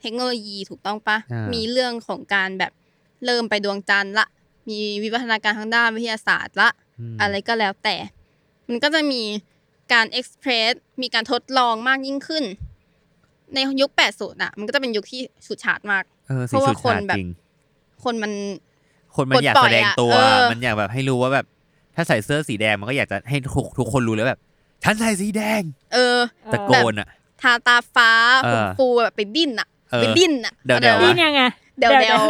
[0.00, 2.72] เทคโนโลยีถูกต้องปะอ่ามีมีเรื่องของการแบบ
[3.24, 4.26] เริ่มไปดวงจันทร์ละ
[4.68, 6.68] มีวิวัฒนาการทางด้านวิทยาศาสตร์ละ
[7.14, 7.96] มอะไรก็แล้วแต่
[8.68, 9.22] มันก็จะมี
[9.92, 12.44] การเอ็กซ์เพรสมีการทดลองมากยิ่งขึ้น
[13.55, 17.28] ในยุค80อะ มันก็จะเป็นยุคที่ฉุดฉาดมากเออเพสีราะว่าสุดคนขาดแบบจริง
[18.05, 18.33] คนมัน
[19.16, 21.46] คนมันอยากปลดปล่แสอยดงอะตัวเออมันอยากแบบให้รู้ว่าแบบ
[21.94, 24.40] ถ้าใส่เสื้อสีแดงมันก็อยากจะให้ทุกทุกคนรู้เลยว่าแบบ
[24.85, 25.62] ฉันใส่สีแดง
[25.94, 26.18] เออ
[26.52, 27.09] ตะโกนอะ
[27.42, 28.11] ทาตาฟ้า
[28.44, 31.42] เออฟูๆแบบไปดิ้นอะเออไปดิ้นอะเดี๋ยวๆข้าใจนี่ปะเนี่ยไง
[31.78, 32.24] เดี๋ยวเดี๋เดี๋ยยวว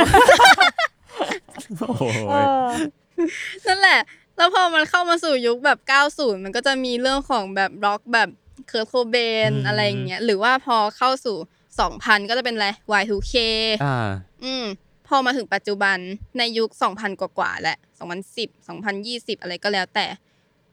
[1.78, 2.66] โอ้โหเออ
[3.66, 4.00] นั่นแหละ
[4.36, 5.78] แล้วพอมันเข้ามาสู่ยุคแบบ
[6.12, 8.28] 90 มันก็จะมีเรื่องของแบบร็อกแบบ
[8.68, 9.16] เคิร์ o โคเบ
[9.48, 11.36] นอืมอะไรอย่างเงี้ยหรือว่าพอเข้าสู่
[11.82, 12.68] 2000 ก็จะเป็นอะไร
[13.00, 13.34] Y2K
[13.84, 14.08] อ่า
[14.44, 14.64] อืม
[15.08, 15.98] พอมาถึงปัจจุบัน
[16.38, 17.78] ในยุค 2000 กว่าๆแหละ
[18.36, 18.68] 2010
[19.38, 20.06] 2020 อะไรก็แล้วแต่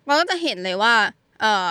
[0.06, 0.94] เราก็จะเห็นเลยว่า
[1.42, 1.68] เออ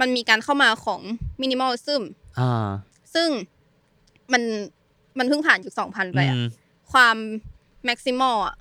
[0.00, 1.00] มันมีการเข้ามาของ
[1.42, 2.02] มินิมอลซึม
[2.38, 2.68] อ่า
[3.14, 3.28] ซึ่ง
[4.32, 4.42] มัน
[5.18, 6.46] มันเพิ่งผ่านยุค2000ไปอะอืม
[6.92, 7.16] ความ
[7.84, 8.54] แม็กซิมอลอะ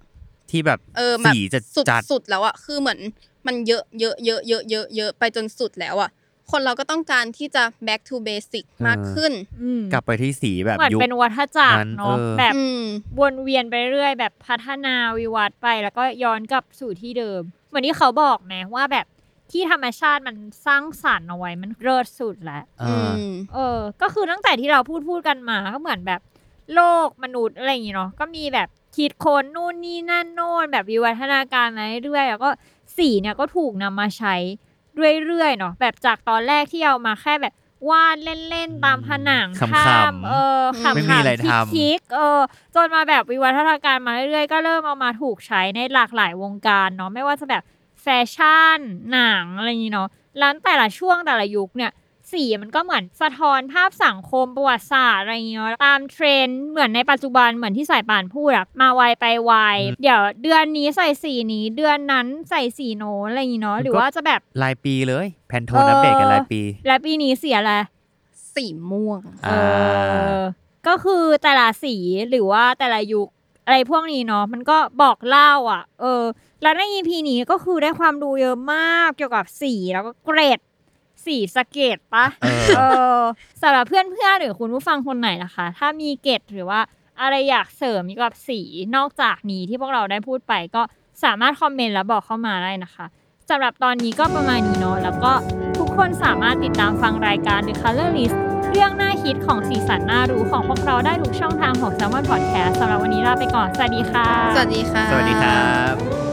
[0.51, 2.99] ที่แบบเออแบบสีจะสุดจัดสุดแล้วอะคือเหมือน
[3.47, 6.09] มันเยอะเยอะเยอะเยอะเยอะเยอะไปจนสุดแล้วอะ
[6.51, 12.81] คนเราก็ต้องการที่จะ back to basic มากขึ้นอืมกลับไปที่สีแบบเหมือนยุคเป็นวัฏจักรนั้นเนาะเออแบบอืม
[13.19, 19.05] วนเวียนไปเรื่อยแบบพัฒนาวิวัฒน์ไป แล้วก็ย้อนกลับสู่ที่เดิม เหมือนที่เขาบอกนะว่าแบบ
[19.51, 20.35] ที่ธรรมชาติมัน
[20.65, 26.21] สร้างสรรค์เอาไว้มันเลิศสุดแล้วอ่าอืมเออ ก็คือตั้งแต่ที่เราพูดพูดกันมาก็เหมือนแบบ
[26.73, 28.67] โลกมนุษย์อะไรอย่างงี้เนาะก็มีแบบ
[28.97, 32.49] คิดค้นนู่นนี่นั่นโน่นแบบวิวัฒนาการมาเรื่อยๆแล้วก็
[32.97, 34.35] สีเนี่ยก็ถูกนำมาใช้
[35.25, 37.53] เรื่อยๆเนาะแบบจากตอนแรกที่เอามาแค่แบบ
[37.89, 38.17] วาด
[38.49, 42.39] เล่นๆตามผนังขำๆข้ามเออขำๆไม่มีอะไรทำคิกๆเออ
[42.75, 47.63] จนมาแบบวิวัฒนาการมาเรื่อยๆ ก็เริ่มเอามาถูกใช้ในหลากหลายวงการเนาะไม่ว่าจะแบบ
[48.03, 48.79] แฟชั่น
[49.11, 51.91] หนังอะไรอย่างนี้เนาะแล้วแต่ละช่วงแต่ละยุคเนี่ย
[52.31, 59.53] สีมันก็เหมือนสะท้อนภาพสังคมประวัติศาสตร์อะไรอย่างเงี้ยตามเทรนด์เหมือนในปัจจุบันเหมือนที่สายป่านพูดอะมาไวไปไว
[60.01, 67.73] เดี๋ยวเดือนนี้ใส่สีนี้ เดือนนั้นใส่สีโน้นอะไรอย่างงี้เนาะหรือว่าจะแบบรายปีเลย Pantone update กันรายปีและปีนี้เสียอะไร
[68.55, 69.61] สีม่วงอ่า
[70.11, 70.41] เออ
[70.87, 71.95] ก็คือแต่ละสี
[72.29, 73.27] หรือว่าแต่ละยุค
[73.65, 76.21] อะไรพวกนี้เนาะมันก็บอกเล่าอะ เออ
[76.63, 80.59] แล้วใน EP นี้ก็คือได้ความรู้เยอะมากเกี่ยวกับสีแล้วก็เกรด
[81.25, 82.81] สีสะเก็ตปะเออ เอ
[83.19, 83.21] อ
[83.61, 86.79] สำหรับเพื่อนๆหรือคุณผู้ฟังคนไหนล่ะคะ ถ้ามีเกรดหรือว่า
[87.21, 88.59] อะไรอยากเสริมเกี่ยวกับสี
[88.95, 90.81] นอกจากนี้ที่พวกเราได้พูดไปก็
[91.23, 93.05] สามารถคอมเมนต์แล้วบอกเข้ามาได้นะคะ
[93.49, 95.31] สำหรับตอนนี้ก็ประมาณนี้เนาะแล้วก็
[95.77, 98.35] ทุกคนสามารถติดตามฟังรายการ The Color List
[98.71, 105.61] เรื่องน่าคิดของสีสันน่ารู้ของพวกเราได้ทุกช่องทางของ Salmon Podcast สำหรับวันนี้ลาไปก่อน สวัสดีค่ะ สวัสดีค่ะ สวัสดีครั
[105.93, 106.32] บ